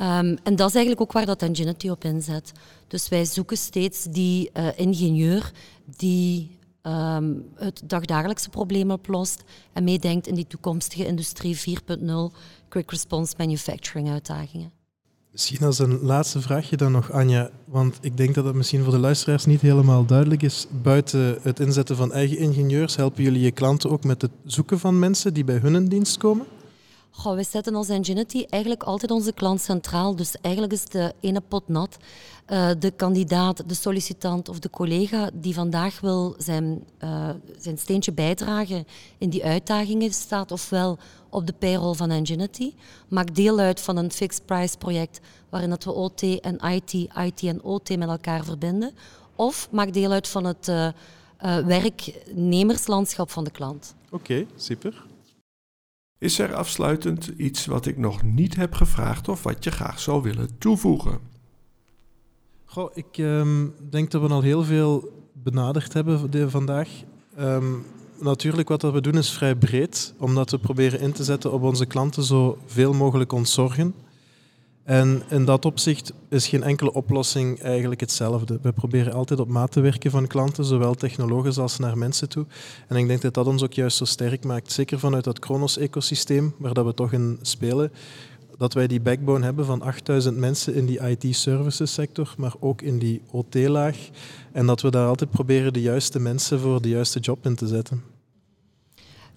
Um, 0.00 0.38
en 0.42 0.56
dat 0.56 0.68
is 0.68 0.74
eigenlijk 0.74 1.00
ook 1.00 1.12
waar 1.12 1.26
dat 1.26 1.42
Enginity 1.42 1.88
op 1.88 2.04
inzet. 2.04 2.52
Dus 2.88 3.08
wij 3.08 3.24
zoeken 3.24 3.56
steeds 3.56 4.04
die 4.04 4.50
uh, 4.54 4.66
ingenieur 4.76 5.52
die 5.96 6.58
um, 6.82 7.44
het 7.54 7.82
dagdagelijkse 7.84 8.48
probleem 8.48 8.90
oplost 8.90 9.42
en 9.72 9.84
meedenkt 9.84 10.26
in 10.26 10.34
die 10.34 10.46
toekomstige 10.46 11.06
industrie 11.06 11.58
4.0 11.58 12.04
quick 12.68 12.90
response 12.90 13.34
manufacturing 13.36 14.10
uitdagingen. 14.10 14.72
Misschien 15.32 15.66
als 15.66 15.78
een 15.78 16.00
laatste 16.00 16.40
vraagje 16.40 16.76
dan 16.76 16.92
nog, 16.92 17.12
Anja. 17.12 17.50
Want 17.64 17.98
ik 18.00 18.16
denk 18.16 18.34
dat 18.34 18.44
het 18.44 18.54
misschien 18.54 18.82
voor 18.82 18.92
de 18.92 18.98
luisteraars 18.98 19.44
niet 19.44 19.60
helemaal 19.60 20.04
duidelijk 20.04 20.42
is. 20.42 20.66
Buiten 20.82 21.38
het 21.42 21.60
inzetten 21.60 21.96
van 21.96 22.12
eigen 22.12 22.38
ingenieurs, 22.38 22.96
helpen 22.96 23.22
jullie 23.22 23.40
je 23.40 23.50
klanten 23.50 23.90
ook 23.90 24.04
met 24.04 24.22
het 24.22 24.30
zoeken 24.44 24.78
van 24.78 24.98
mensen 24.98 25.34
die 25.34 25.44
bij 25.44 25.56
hun 25.56 25.74
in 25.74 25.88
dienst 25.88 26.16
komen? 26.16 26.46
Goh, 27.14 27.34
we 27.34 27.42
zetten 27.42 27.74
als 27.74 27.88
Ingenuity 27.88 28.44
eigenlijk 28.48 28.82
altijd 28.82 29.10
onze 29.10 29.32
klant 29.32 29.60
centraal. 29.60 30.16
Dus 30.16 30.36
eigenlijk 30.40 30.74
is 30.74 30.84
de 30.84 31.14
ene 31.20 31.40
pot 31.40 31.68
nat. 31.68 31.96
Uh, 32.48 32.70
de 32.78 32.90
kandidaat, 32.90 33.68
de 33.68 33.74
sollicitant 33.74 34.48
of 34.48 34.58
de 34.58 34.70
collega 34.70 35.30
die 35.32 35.54
vandaag 35.54 36.00
wil 36.00 36.34
zijn, 36.38 36.84
uh, 37.04 37.28
zijn 37.58 37.78
steentje 37.78 38.12
bijdragen 38.12 38.86
in 39.18 39.30
die 39.30 39.44
uitdagingen 39.44 40.12
staat 40.12 40.52
ofwel 40.52 40.98
op 41.28 41.46
de 41.46 41.52
payroll 41.52 41.94
van 41.94 42.10
Ingenuity, 42.10 42.74
maakt 43.08 43.34
deel 43.34 43.58
uit 43.58 43.80
van 43.80 43.96
een 43.96 44.12
fixed 44.12 44.46
price 44.46 44.76
project 44.78 45.20
waarin 45.48 45.70
dat 45.70 45.84
we 45.84 45.92
OT 45.92 46.22
en 46.22 46.58
IT, 46.58 46.92
IT 46.92 47.42
en 47.42 47.62
OT 47.62 47.96
met 47.96 48.08
elkaar 48.08 48.44
verbinden, 48.44 48.92
of 49.36 49.68
maakt 49.70 49.94
deel 49.94 50.12
uit 50.12 50.28
van 50.28 50.44
het 50.44 50.68
uh, 50.68 50.88
werknemerslandschap 51.66 53.30
van 53.30 53.44
de 53.44 53.50
klant. 53.50 53.94
Oké, 54.10 54.46
super. 54.56 55.10
Is 56.22 56.38
er 56.38 56.54
afsluitend 56.54 57.26
iets 57.36 57.66
wat 57.66 57.86
ik 57.86 57.98
nog 57.98 58.22
niet 58.22 58.56
heb 58.56 58.74
gevraagd 58.74 59.28
of 59.28 59.42
wat 59.42 59.64
je 59.64 59.70
graag 59.70 60.00
zou 60.00 60.22
willen 60.22 60.48
toevoegen? 60.58 61.18
Goh, 62.64 62.90
ik 62.94 63.18
um, 63.18 63.74
denk 63.90 64.10
dat 64.10 64.22
we 64.22 64.28
al 64.28 64.42
heel 64.42 64.64
veel 64.64 65.12
benaderd 65.32 65.92
hebben 65.92 66.50
vandaag. 66.50 66.88
Um, 67.38 67.86
natuurlijk, 68.20 68.68
wat 68.68 68.82
we 68.82 69.00
doen 69.00 69.16
is 69.16 69.30
vrij 69.30 69.56
breed, 69.56 70.14
omdat 70.18 70.50
we 70.50 70.58
proberen 70.58 71.00
in 71.00 71.12
te 71.12 71.24
zetten 71.24 71.52
op 71.52 71.62
onze 71.62 71.86
klanten 71.86 72.22
zoveel 72.22 72.92
mogelijk 72.92 73.32
ontzorgen. 73.32 73.94
En 74.84 75.22
in 75.28 75.44
dat 75.44 75.64
opzicht 75.64 76.12
is 76.28 76.46
geen 76.46 76.62
enkele 76.62 76.92
oplossing 76.92 77.60
eigenlijk 77.60 78.00
hetzelfde. 78.00 78.58
We 78.62 78.72
proberen 78.72 79.12
altijd 79.12 79.40
op 79.40 79.48
maat 79.48 79.72
te 79.72 79.80
werken 79.80 80.10
van 80.10 80.26
klanten, 80.26 80.64
zowel 80.64 80.94
technologisch 80.94 81.58
als 81.58 81.78
naar 81.78 81.98
mensen 81.98 82.28
toe. 82.28 82.46
En 82.88 82.96
ik 82.96 83.06
denk 83.06 83.22
dat 83.22 83.34
dat 83.34 83.46
ons 83.46 83.62
ook 83.62 83.72
juist 83.72 83.96
zo 83.96 84.04
sterk 84.04 84.44
maakt. 84.44 84.72
Zeker 84.72 84.98
vanuit 84.98 85.24
dat 85.24 85.38
Kronos-ecosysteem, 85.38 86.54
waar 86.58 86.74
dat 86.74 86.84
we 86.84 86.94
toch 86.94 87.12
in 87.12 87.38
spelen. 87.42 87.92
Dat 88.58 88.74
wij 88.74 88.86
die 88.86 89.00
backbone 89.00 89.44
hebben 89.44 89.64
van 89.64 89.82
8000 89.82 90.36
mensen 90.36 90.74
in 90.74 90.86
die 90.86 91.00
IT-services 91.00 91.92
sector, 91.92 92.34
maar 92.36 92.54
ook 92.60 92.82
in 92.82 92.98
die 92.98 93.22
OT-laag. 93.30 93.96
En 94.52 94.66
dat 94.66 94.80
we 94.80 94.90
daar 94.90 95.06
altijd 95.06 95.30
proberen 95.30 95.72
de 95.72 95.80
juiste 95.80 96.20
mensen 96.20 96.60
voor 96.60 96.82
de 96.82 96.88
juiste 96.88 97.18
job 97.18 97.46
in 97.46 97.54
te 97.54 97.66
zetten. 97.66 98.11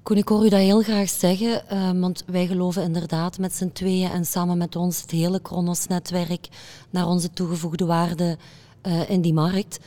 Koen, 0.06 0.18
ik 0.18 0.28
hoor 0.28 0.46
u 0.46 0.50
dat 0.50 0.60
heel 0.60 0.82
graag 0.82 1.10
zeggen, 1.10 1.62
uh, 1.74 1.92
want 2.02 2.24
wij 2.26 2.48
geloven 2.48 2.84
inderdaad 2.84 3.38
met 3.38 3.56
z'n 3.56 3.70
tweeën 3.74 4.12
en 4.12 4.26
samen 4.26 4.58
met 4.58 4.76
ons 4.76 5.02
het 5.02 5.12
hele 5.12 5.40
Kronos-netwerk 5.40 6.48
naar 6.90 7.08
onze 7.08 7.30
toegevoegde 7.30 7.86
waarde 7.86 8.38
uh, 8.84 9.10
in 9.10 9.22
die 9.22 9.34
markt. 9.34 9.80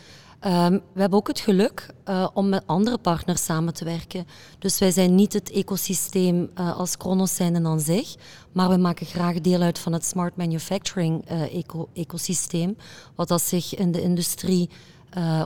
Um, 0.46 0.82
we 0.92 1.00
hebben 1.00 1.18
ook 1.18 1.28
het 1.28 1.40
geluk 1.40 1.94
uh, 2.08 2.28
om 2.34 2.48
met 2.48 2.62
andere 2.66 2.98
partners 2.98 3.44
samen 3.44 3.74
te 3.74 3.84
werken. 3.84 4.26
Dus 4.58 4.78
wij 4.78 4.90
zijn 4.90 5.14
niet 5.14 5.32
het 5.32 5.50
ecosysteem 5.50 6.50
als 6.54 6.96
Kronos 6.96 7.34
zijn 7.34 7.66
aan 7.66 7.80
zich, 7.80 8.14
maar 8.52 8.68
we 8.68 8.76
maken 8.76 9.06
graag 9.06 9.40
deel 9.40 9.60
uit 9.60 9.78
van 9.78 9.92
het 9.92 10.04
smart 10.04 10.36
manufacturing 10.36 11.24
eco 11.52 11.88
ecosysteem, 11.94 12.76
wat 13.14 13.28
dat 13.28 13.42
zich 13.42 13.74
in 13.74 13.92
de 13.92 14.02
industrie, 14.02 14.70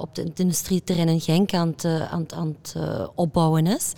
op 0.00 0.16
het 0.16 0.40
industrieterrein 0.40 1.08
in 1.08 1.20
Genk 1.20 1.54
aan 1.54 1.68
het, 1.68 1.84
aan, 1.84 2.32
aan 2.34 2.56
het 2.62 2.76
opbouwen 3.14 3.66
is. 3.66 3.92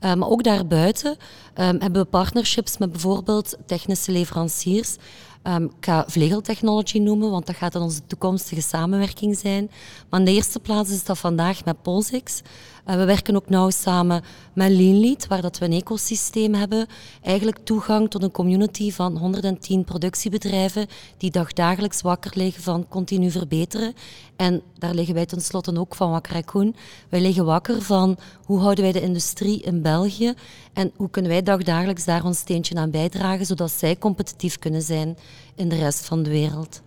Uh, 0.00 0.14
maar 0.14 0.28
ook 0.28 0.42
daarbuiten 0.42 1.10
um, 1.10 1.16
hebben 1.56 2.02
we 2.02 2.04
partnerships 2.04 2.78
met 2.78 2.92
bijvoorbeeld 2.92 3.56
technische 3.66 4.12
leveranciers. 4.12 4.96
Um, 5.42 5.64
ik 5.64 5.84
ga 5.84 6.04
vlegeltechnology 6.06 6.98
noemen, 6.98 7.30
want 7.30 7.46
dat 7.46 7.56
gaat 7.56 7.72
dan 7.72 7.82
onze 7.82 8.06
toekomstige 8.06 8.62
samenwerking 8.62 9.36
zijn. 9.36 9.70
Maar 10.10 10.20
in 10.20 10.26
de 10.26 10.32
eerste 10.32 10.60
plaats 10.60 10.90
is 10.90 11.04
dat 11.04 11.18
vandaag 11.18 11.64
met 11.64 11.82
Polsix. 11.82 12.42
Uh, 12.90 12.96
we 12.96 13.04
werken 13.04 13.36
ook 13.36 13.48
nauw 13.48 13.70
samen 13.70 14.22
met 14.52 14.70
Leanlead, 14.70 15.26
waar 15.26 15.42
dat 15.42 15.58
we 15.58 15.64
een 15.64 15.72
ecosysteem 15.72 16.54
hebben. 16.54 16.86
Eigenlijk 17.22 17.58
toegang 17.64 18.10
tot 18.10 18.22
een 18.22 18.30
community 18.30 18.92
van 18.92 19.16
110 19.16 19.84
productiebedrijven 19.84 20.86
die 21.16 21.30
dagdagelijks 21.30 22.02
wakker 22.02 22.30
liggen 22.34 22.62
van 22.62 22.88
continu 22.88 23.30
verbeteren. 23.30 23.94
En 24.36 24.62
daar 24.78 24.94
liggen 24.94 25.14
wij 25.14 25.26
tenslotte 25.26 25.78
ook 25.78 25.94
van 25.94 26.10
wakker, 26.10 26.44
Koen. 26.44 26.76
Wij 27.08 27.20
liggen 27.20 27.44
wakker 27.44 27.82
van 27.82 28.18
hoe 28.44 28.60
houden 28.60 28.84
wij 28.84 28.92
de 28.92 29.00
industrie 29.00 29.62
in 29.62 29.82
België 29.82 30.34
en 30.72 30.92
hoe 30.96 31.10
kunnen 31.10 31.30
wij 31.30 31.42
dagdagelijks 31.42 32.04
daar 32.04 32.24
ons 32.24 32.38
steentje 32.38 32.74
aan 32.74 32.90
bijdragen, 32.90 33.46
zodat 33.46 33.70
zij 33.70 33.98
competitief 33.98 34.58
kunnen 34.58 34.82
zijn 34.82 35.16
in 35.54 35.68
de 35.68 35.76
rest 35.76 36.04
van 36.06 36.22
de 36.22 36.30
wereld. 36.30 36.82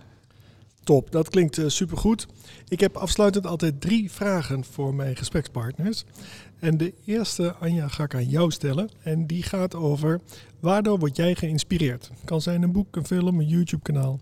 Top, 0.84 1.12
dat 1.12 1.30
klinkt 1.30 1.58
uh, 1.58 1.70
supergoed. 1.70 2.28
Ik 2.68 2.80
heb 2.80 2.96
afsluitend 2.96 3.48
altijd 3.48 3.82
drie 3.82 4.12
vragen 4.12 4.64
voor 4.64 4.96
mijn 4.96 5.16
gesprekspartners. 5.16 6.04
En 6.60 6.78
de 6.78 6.94
eerste, 7.06 7.54
Anja, 7.54 7.88
ga 7.88 8.04
ik 8.04 8.16
aan 8.16 8.30
jou 8.30 8.52
stellen. 8.52 8.90
En 9.04 9.28
die 9.28 9.44
gaat 9.44 9.76
over, 9.76 10.22
waardoor 10.60 11.00
word 11.00 11.16
jij 11.16 11.36
geïnspireerd? 11.36 12.10
Kan 12.26 12.42
zijn 12.42 12.62
een 12.62 12.72
boek, 12.72 12.96
een 12.96 13.06
film, 13.06 13.40
een 13.40 13.48
YouTube-kanaal. 13.48 14.20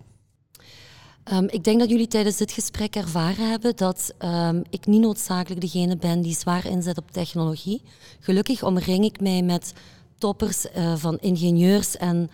Um, 1.34 1.48
ik 1.50 1.64
denk 1.64 1.80
dat 1.80 1.90
jullie 1.90 2.08
tijdens 2.08 2.38
dit 2.38 2.52
gesprek 2.52 2.96
ervaren 2.96 3.50
hebben 3.50 3.76
dat 3.76 4.14
um, 4.20 4.62
ik 4.70 4.86
niet 4.86 5.02
noodzakelijk 5.02 5.62
degene 5.62 5.98
ben 5.98 6.22
die 6.22 6.36
zwaar 6.36 6.66
inzet 6.66 6.98
op 6.98 7.12
technologie. 7.12 7.82
Gelukkig 8.20 8.64
omring 8.64 9.06
ik 9.06 9.22
mij 9.22 9.42
met 9.42 9.74
toppers 10.18 10.66
uh, 10.76 10.96
van 10.96 11.18
ingenieurs 11.20 11.98
en 11.98 12.30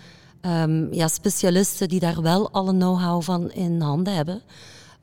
um, 0.47 0.93
ja, 0.93 1.07
specialisten 1.07 1.87
die 1.87 1.99
daar 1.99 2.21
wel 2.21 2.51
alle 2.51 2.71
know-how 2.71 3.21
van 3.21 3.51
in 3.51 3.81
handen 3.81 4.13
hebben. 4.13 4.41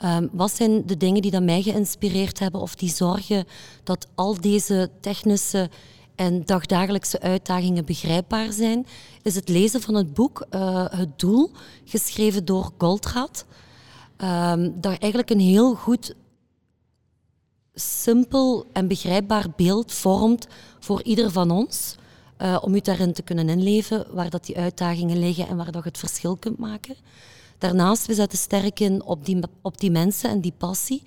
Um, 0.04 0.28
wat 0.33 0.50
zijn 0.50 0.87
de 0.87 0.96
dingen 0.96 1.22
die 1.22 1.30
dan 1.30 1.44
mij 1.44 1.62
geïnspireerd 1.62 2.38
hebben 2.38 2.61
of 2.61 2.74
die 2.74 2.90
zorgen 2.90 3.44
dat 3.83 4.07
al 4.14 4.40
deze 4.40 4.90
technische 5.00 5.70
en 6.14 6.44
dagdagelijkse 6.44 7.20
uitdagingen 7.20 7.85
begrijpbaar 7.85 8.52
zijn? 8.52 8.87
Is 9.22 9.35
het 9.35 9.48
lezen 9.48 9.80
van 9.80 9.94
het 9.94 10.14
boek 10.14 10.46
uh, 10.50 10.85
Het 10.90 11.18
Doel, 11.18 11.50
geschreven 11.85 12.44
door 12.44 12.70
Goldratt. 12.78 13.44
Um, 14.18 14.80
dat 14.80 14.98
eigenlijk 14.98 15.30
een 15.30 15.40
heel 15.40 15.74
goed, 15.74 16.14
simpel 17.74 18.66
en 18.72 18.88
begrijpbaar 18.88 19.46
beeld 19.57 19.92
vormt 19.92 20.46
voor 20.78 21.02
ieder 21.02 21.30
van 21.30 21.50
ons. 21.50 21.96
Uh, 22.38 22.59
om 22.61 22.75
u 22.75 22.81
daarin 22.81 23.12
te 23.12 23.23
kunnen 23.23 23.49
inleven 23.49 24.07
waar 24.11 24.31
dat 24.31 24.47
die 24.47 24.57
uitdagingen 24.57 25.18
liggen 25.18 25.49
en 25.49 25.57
waar 25.57 25.73
dat 25.73 25.83
je 25.83 25.88
het 25.88 25.99
verschil 25.99 26.37
kunt 26.37 26.59
maken. 26.59 26.97
Daarnaast, 27.59 28.07
we 28.07 28.14
zetten 28.14 28.38
sterk 28.38 28.81
in 28.81 29.05
op 29.05 29.25
die, 29.25 29.38
op 29.62 29.79
die 29.79 29.90
mensen 29.90 30.31
en 30.31 30.40
die 30.40 30.55
passie. 30.59 31.03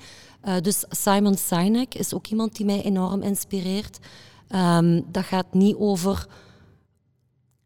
Uh, 0.46 0.60
dus 0.62 0.84
Simon 0.90 1.38
Sinek 1.38 1.94
is 1.96 2.13
ook 2.13 2.28
iemand 2.28 2.56
die 2.56 2.66
mij 2.66 2.82
enorm 2.82 3.22
inspireert. 3.22 4.00
Um, 4.50 5.12
dat 5.12 5.24
gaat 5.24 5.54
niet 5.54 5.76
over 5.76 6.28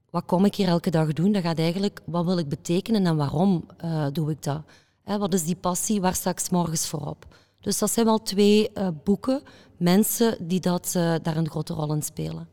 wat 0.10 0.26
kom 0.26 0.46
ik 0.46 0.56
hier 0.56 0.68
elke 0.68 0.90
dag 0.90 1.14
doen. 1.14 1.32
Dat 1.32 1.42
gaat 1.42 1.60
eigenlijk 1.60 2.02
wat 2.06 2.26
wil 2.26 2.38
ik 2.38 2.50
betekenen 2.50 3.06
en 3.06 3.16
waarom 3.16 3.66
uh, 3.86 4.08
doe 4.12 4.32
ik 4.32 4.44
dat. 4.44 4.62
Hè, 5.04 5.18
wat 5.18 5.34
is 5.34 5.44
die 5.44 5.56
passie, 5.56 6.02
waar 6.02 6.16
sta 6.16 6.30
ik 6.30 6.52
morgens 6.52 6.88
voor 6.88 7.08
op? 7.08 7.26
Dus 7.60 7.78
dat 7.78 7.92
zijn 7.92 8.06
wel 8.06 8.22
twee 8.22 8.72
boeken, 9.04 9.42
mensen 9.78 10.48
die 10.48 10.60
dat, 10.60 10.90
daar 10.94 11.38
een 11.38 11.50
grote 11.50 11.74
rol 11.74 11.94
in 11.94 12.04
spelen. 12.04 12.48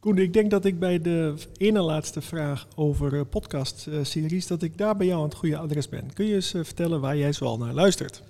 Koen, 0.00 0.18
ik 0.18 0.32
denk 0.32 0.50
dat 0.50 0.64
ik 0.64 0.78
bij 0.78 1.00
de 1.00 1.34
ene 1.56 1.80
laatste 1.80 2.20
vraag 2.20 2.66
over 2.76 3.14
uh, 3.14 3.20
podcast-series, 3.30 4.46
dat 4.46 4.62
ik 4.62 4.78
daar 4.78 4.96
bij 4.96 5.06
jou 5.06 5.18
aan 5.18 5.28
het 5.28 5.36
goede 5.36 5.56
adres 5.56 5.88
ben. 5.88 6.12
Kun 6.12 6.26
je 6.26 6.34
eens 6.34 6.54
uh, 6.54 6.64
vertellen 6.64 7.00
waar 7.00 7.16
jij 7.16 7.32
zoal 7.32 7.58
naar 7.58 7.74
luistert? 7.74 8.22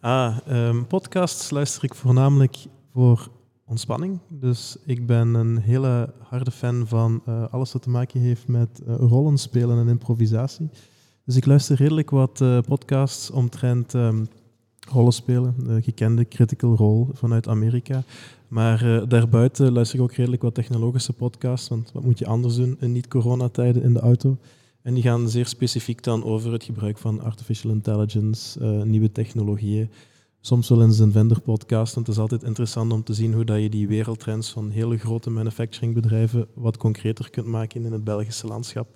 Ah, 0.00 0.36
um, 0.48 0.86
podcasts 0.86 1.50
luister 1.50 1.84
ik 1.84 1.94
voornamelijk 1.94 2.56
voor 2.92 3.28
ontspanning. 3.66 4.18
Dus 4.28 4.76
ik 4.84 5.06
ben 5.06 5.34
een 5.34 5.58
hele 5.58 6.12
harde 6.22 6.50
fan 6.50 6.86
van 6.86 7.22
uh, 7.28 7.44
alles 7.50 7.72
wat 7.72 7.82
te 7.82 7.90
maken 7.90 8.20
heeft 8.20 8.48
met 8.48 8.80
spelen 9.34 9.78
en 9.78 9.88
improvisatie. 9.88 10.70
Dus 11.24 11.36
ik 11.36 11.46
luister 11.46 11.76
redelijk 11.76 12.10
wat 12.10 12.44
podcasts 12.66 13.30
omtrent 13.30 13.94
um, 13.94 14.28
rollenspelen, 14.88 15.54
de 15.58 15.82
gekende 15.82 16.28
Critical 16.28 16.76
Role 16.76 17.06
vanuit 17.12 17.48
Amerika. 17.48 18.02
Maar 18.54 18.84
uh, 18.84 19.02
daarbuiten 19.08 19.72
luister 19.72 19.98
ik 19.98 20.04
ook 20.04 20.12
redelijk 20.12 20.42
wat 20.42 20.54
technologische 20.54 21.12
podcasts, 21.12 21.68
want 21.68 21.92
wat 21.92 22.02
moet 22.04 22.18
je 22.18 22.26
anders 22.26 22.56
doen 22.56 22.76
in 22.80 22.92
niet-coronatijden 22.92 23.82
in 23.82 23.92
de 23.92 24.00
auto? 24.00 24.38
En 24.82 24.94
die 24.94 25.02
gaan 25.02 25.28
zeer 25.28 25.46
specifiek 25.46 26.02
dan 26.02 26.24
over 26.24 26.52
het 26.52 26.64
gebruik 26.64 26.98
van 26.98 27.20
artificial 27.20 27.72
intelligence, 27.72 28.60
uh, 28.60 28.82
nieuwe 28.82 29.12
technologieën. 29.12 29.90
Soms 30.40 30.68
wel 30.68 30.82
eens 30.82 30.98
een 30.98 31.12
vendor 31.12 31.40
podcast, 31.40 31.94
want 31.94 32.06
het 32.06 32.16
is 32.16 32.22
altijd 32.22 32.42
interessant 32.42 32.92
om 32.92 33.02
te 33.04 33.14
zien 33.14 33.32
hoe 33.32 33.44
dat 33.44 33.60
je 33.60 33.68
die 33.68 33.88
wereldtrends 33.88 34.50
van 34.50 34.70
hele 34.70 34.98
grote 34.98 35.30
manufacturingbedrijven 35.30 36.46
wat 36.54 36.76
concreter 36.76 37.30
kunt 37.30 37.46
maken 37.46 37.84
in 37.84 37.92
het 37.92 38.04
Belgische 38.04 38.46
landschap. 38.46 38.88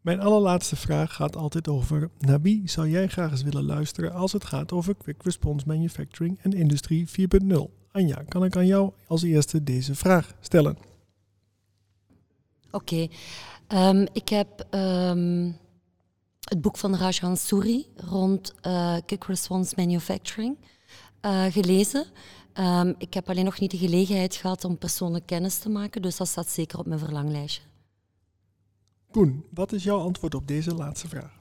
Mijn 0.00 0.20
allerlaatste 0.20 0.76
vraag 0.76 1.14
gaat 1.14 1.36
altijd 1.36 1.68
over 1.68 2.10
naar 2.18 2.40
wie 2.40 2.68
zou 2.68 2.88
jij 2.88 3.08
graag 3.08 3.30
eens 3.30 3.42
willen 3.42 3.64
luisteren 3.64 4.12
als 4.12 4.32
het 4.32 4.44
gaat 4.44 4.72
over 4.72 4.94
quick 4.94 5.22
response 5.22 5.66
manufacturing 5.66 6.38
en 6.42 6.52
industrie 6.52 7.08
4.0? 7.08 7.83
Anja, 7.94 8.22
kan 8.28 8.44
ik 8.44 8.56
aan 8.56 8.66
jou 8.66 8.92
als 9.06 9.22
eerste 9.22 9.62
deze 9.62 9.94
vraag 9.94 10.34
stellen? 10.40 10.76
Oké, 12.70 13.08
okay. 13.66 13.90
um, 13.90 14.06
ik 14.12 14.28
heb 14.28 14.66
um, 14.70 15.56
het 16.40 16.60
boek 16.60 16.76
van 16.76 16.96
Rajan 16.96 17.36
Suri 17.36 17.86
rond 17.96 18.54
uh, 18.66 18.96
quick 19.06 19.24
response 19.24 19.74
manufacturing 19.76 20.56
uh, 21.22 21.44
gelezen. 21.44 22.06
Um, 22.54 22.94
ik 22.98 23.14
heb 23.14 23.28
alleen 23.28 23.44
nog 23.44 23.60
niet 23.60 23.70
de 23.70 23.78
gelegenheid 23.78 24.34
gehad 24.34 24.64
om 24.64 24.78
persoonlijk 24.78 25.26
kennis 25.26 25.58
te 25.58 25.68
maken, 25.68 26.02
dus 26.02 26.16
dat 26.16 26.28
staat 26.28 26.48
zeker 26.48 26.78
op 26.78 26.86
mijn 26.86 27.00
verlanglijstje. 27.00 27.62
Koen, 29.10 29.44
wat 29.50 29.72
is 29.72 29.84
jouw 29.84 29.98
antwoord 29.98 30.34
op 30.34 30.48
deze 30.48 30.74
laatste 30.74 31.08
vraag? 31.08 31.38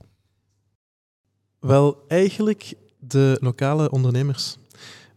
Wel, 1.59 2.07
eigenlijk 2.07 2.73
de 2.99 3.37
lokale 3.41 3.91
ondernemers. 3.91 4.57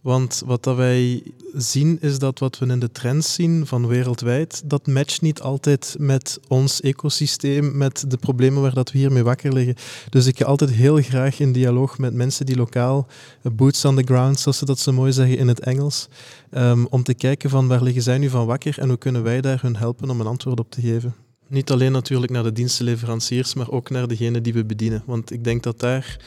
Want 0.06 0.42
wat 0.44 0.62
dat 0.62 0.76
wij 0.76 1.22
zien 1.52 1.98
is 2.00 2.18
dat 2.18 2.38
wat 2.38 2.58
we 2.58 2.66
in 2.66 2.78
de 2.78 2.92
trends 2.92 3.34
zien 3.34 3.66
van 3.66 3.86
wereldwijd, 3.86 4.62
dat 4.64 4.86
matcht 4.86 5.22
niet 5.22 5.40
altijd 5.40 5.96
met 5.98 6.40
ons 6.48 6.80
ecosysteem, 6.80 7.76
met 7.76 8.10
de 8.10 8.16
problemen 8.16 8.62
waar 8.62 8.74
dat 8.74 8.92
we 8.92 8.98
hiermee 8.98 9.22
wakker 9.22 9.52
liggen. 9.52 9.74
Dus 10.10 10.26
ik 10.26 10.38
ga 10.38 10.44
altijd 10.44 10.70
heel 10.70 10.96
graag 10.96 11.40
in 11.40 11.52
dialoog 11.52 11.98
met 11.98 12.14
mensen 12.14 12.46
die 12.46 12.56
lokaal, 12.56 13.06
eh, 13.42 13.52
boots 13.52 13.84
on 13.84 13.96
the 13.96 14.02
ground, 14.02 14.40
zoals 14.40 14.58
ze 14.58 14.64
dat 14.64 14.78
zo 14.78 14.92
mooi 14.92 15.12
zeggen 15.12 15.38
in 15.38 15.48
het 15.48 15.60
Engels, 15.60 16.08
um, 16.50 16.86
om 16.86 17.02
te 17.02 17.14
kijken 17.14 17.50
van 17.50 17.68
waar 17.68 17.82
liggen 17.82 18.02
zij 18.02 18.18
nu 18.18 18.28
van 18.28 18.46
wakker 18.46 18.78
en 18.78 18.88
hoe 18.88 18.98
kunnen 18.98 19.22
wij 19.22 19.40
daar 19.40 19.62
hun 19.62 19.76
helpen 19.76 20.10
om 20.10 20.20
een 20.20 20.26
antwoord 20.26 20.60
op 20.60 20.70
te 20.70 20.80
geven. 20.80 21.14
Niet 21.48 21.70
alleen 21.70 21.92
natuurlijk 21.92 22.32
naar 22.32 22.42
de 22.42 22.52
dienstenleveranciers, 22.52 23.54
maar 23.54 23.70
ook 23.70 23.90
naar 23.90 24.08
degene 24.08 24.40
die 24.40 24.52
we 24.52 24.64
bedienen. 24.64 25.02
Want 25.06 25.30
ik 25.30 25.44
denk 25.44 25.62
dat 25.62 25.80
daar 25.80 26.20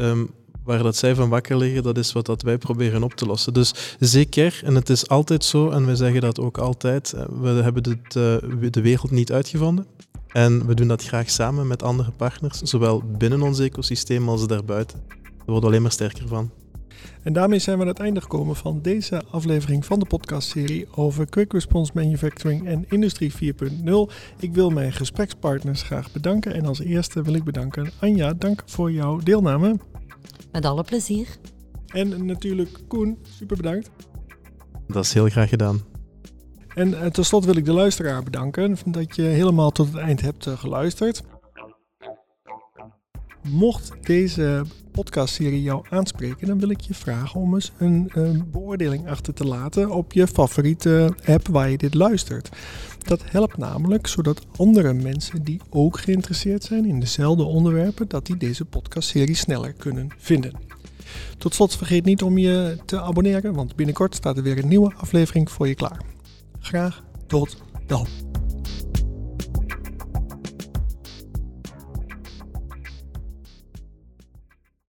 um, 0.00 0.30
waar 0.64 0.82
dat 0.82 0.96
zij 0.96 1.14
van 1.14 1.28
wakker 1.28 1.56
liggen, 1.56 1.82
dat 1.82 1.98
is 1.98 2.12
wat 2.12 2.26
dat 2.26 2.42
wij 2.42 2.58
proberen 2.58 3.02
op 3.02 3.14
te 3.14 3.26
lossen. 3.26 3.54
Dus 3.54 3.96
zeker, 3.98 4.60
en 4.64 4.74
het 4.74 4.88
is 4.88 5.08
altijd 5.08 5.44
zo, 5.44 5.70
en 5.70 5.86
wij 5.86 5.94
zeggen 5.94 6.20
dat 6.20 6.40
ook 6.40 6.58
altijd, 6.58 7.12
eh, 7.12 7.24
we 7.40 7.48
hebben 7.48 7.82
uh, 7.88 8.70
de 8.70 8.80
wereld 8.80 9.10
niet 9.10 9.32
uitgevonden. 9.32 9.86
En 10.28 10.66
we 10.66 10.74
doen 10.74 10.88
dat 10.88 11.04
graag 11.04 11.30
samen 11.30 11.66
met 11.66 11.82
andere 11.82 12.10
partners, 12.10 12.58
zowel 12.58 13.02
binnen 13.18 13.42
ons 13.42 13.58
ecosysteem 13.58 14.28
als 14.28 14.46
daarbuiten. 14.46 15.00
We 15.18 15.52
worden 15.52 15.68
alleen 15.68 15.82
maar 15.82 15.92
sterker 15.92 16.28
van. 16.28 16.50
En 17.22 17.32
daarmee 17.32 17.58
zijn 17.58 17.76
we 17.76 17.82
aan 17.82 17.88
het 17.88 17.98
einde 17.98 18.20
gekomen 18.20 18.56
van 18.56 18.78
deze 18.82 19.22
aflevering 19.30 19.84
van 19.84 19.98
de 19.98 20.06
podcastserie 20.06 20.86
over 20.94 21.26
Quick 21.26 21.52
Response 21.52 21.92
Manufacturing 21.94 22.66
en 22.66 22.84
Industrie 22.88 23.32
4.0. 23.32 24.14
Ik 24.38 24.54
wil 24.54 24.70
mijn 24.70 24.92
gesprekspartners 24.92 25.82
graag 25.82 26.12
bedanken 26.12 26.54
en 26.54 26.66
als 26.66 26.80
eerste 26.80 27.22
wil 27.22 27.34
ik 27.34 27.44
bedanken 27.44 27.90
Anja, 28.00 28.32
dank 28.32 28.62
voor 28.66 28.92
jouw 28.92 29.18
deelname. 29.18 29.76
Met 30.52 30.64
alle 30.64 30.82
plezier. 30.82 31.28
En 31.86 32.26
natuurlijk 32.26 32.78
Koen, 32.88 33.18
super 33.36 33.56
bedankt. 33.56 33.90
Dat 34.86 35.04
is 35.04 35.12
heel 35.12 35.28
graag 35.28 35.48
gedaan. 35.48 35.80
En 36.74 36.88
uh, 36.88 37.06
ten 37.06 37.24
slotte 37.24 37.46
wil 37.46 37.56
ik 37.56 37.64
de 37.64 37.72
luisteraar 37.72 38.22
bedanken 38.22 38.76
dat 38.86 39.16
je 39.16 39.22
helemaal 39.22 39.70
tot 39.70 39.86
het 39.86 39.96
eind 39.96 40.20
hebt 40.20 40.46
uh, 40.46 40.58
geluisterd. 40.58 41.22
Mocht 43.42 43.92
deze 44.00 44.64
podcastserie 44.92 45.62
jou 45.62 45.84
aanspreken, 45.90 46.46
dan 46.46 46.58
wil 46.58 46.70
ik 46.70 46.80
je 46.80 46.94
vragen 46.94 47.40
om 47.40 47.54
eens 47.54 47.72
een, 47.78 48.10
een, 48.12 48.50
beoordeling 48.50 49.08
achter 49.08 49.34
te 49.34 49.44
laten 49.44 49.90
op 49.90 50.12
je 50.12 50.26
favoriete 50.26 51.14
app 51.26 51.48
waar 51.48 51.70
je 51.70 51.78
dit 51.78 51.94
luistert. 51.94 52.48
Dat 53.02 53.22
helpt 53.24 53.56
namelijk 53.56 54.06
zodat 54.06 54.46
andere 54.56 54.92
mensen 54.92 55.44
die 55.44 55.60
ook 55.70 55.98
geïnteresseerd 55.98 56.64
zijn 56.64 56.84
in 56.84 57.00
dezelfde 57.00 57.42
onderwerpen, 57.42 58.08
dat 58.08 58.26
die 58.26 58.36
deze 58.36 58.64
podcastserie 58.64 59.34
sneller 59.34 59.72
kunnen 59.72 60.08
vinden. 60.16 60.52
Tot 61.38 61.54
slot 61.54 61.76
vergeet 61.76 62.04
niet 62.04 62.22
om 62.22 62.38
je 62.38 62.78
te 62.84 63.00
abonneren, 63.00 63.54
want 63.54 63.76
binnenkort 63.76 64.14
staat 64.14 64.36
er 64.36 64.42
weer 64.42 64.58
een 64.58 64.68
nieuwe 64.68 64.94
aflevering 64.96 65.50
voor 65.50 65.68
je 65.68 65.74
klaar. 65.74 66.00
Graag 66.58 67.02
tot 67.26 67.56
dan. 67.86 68.31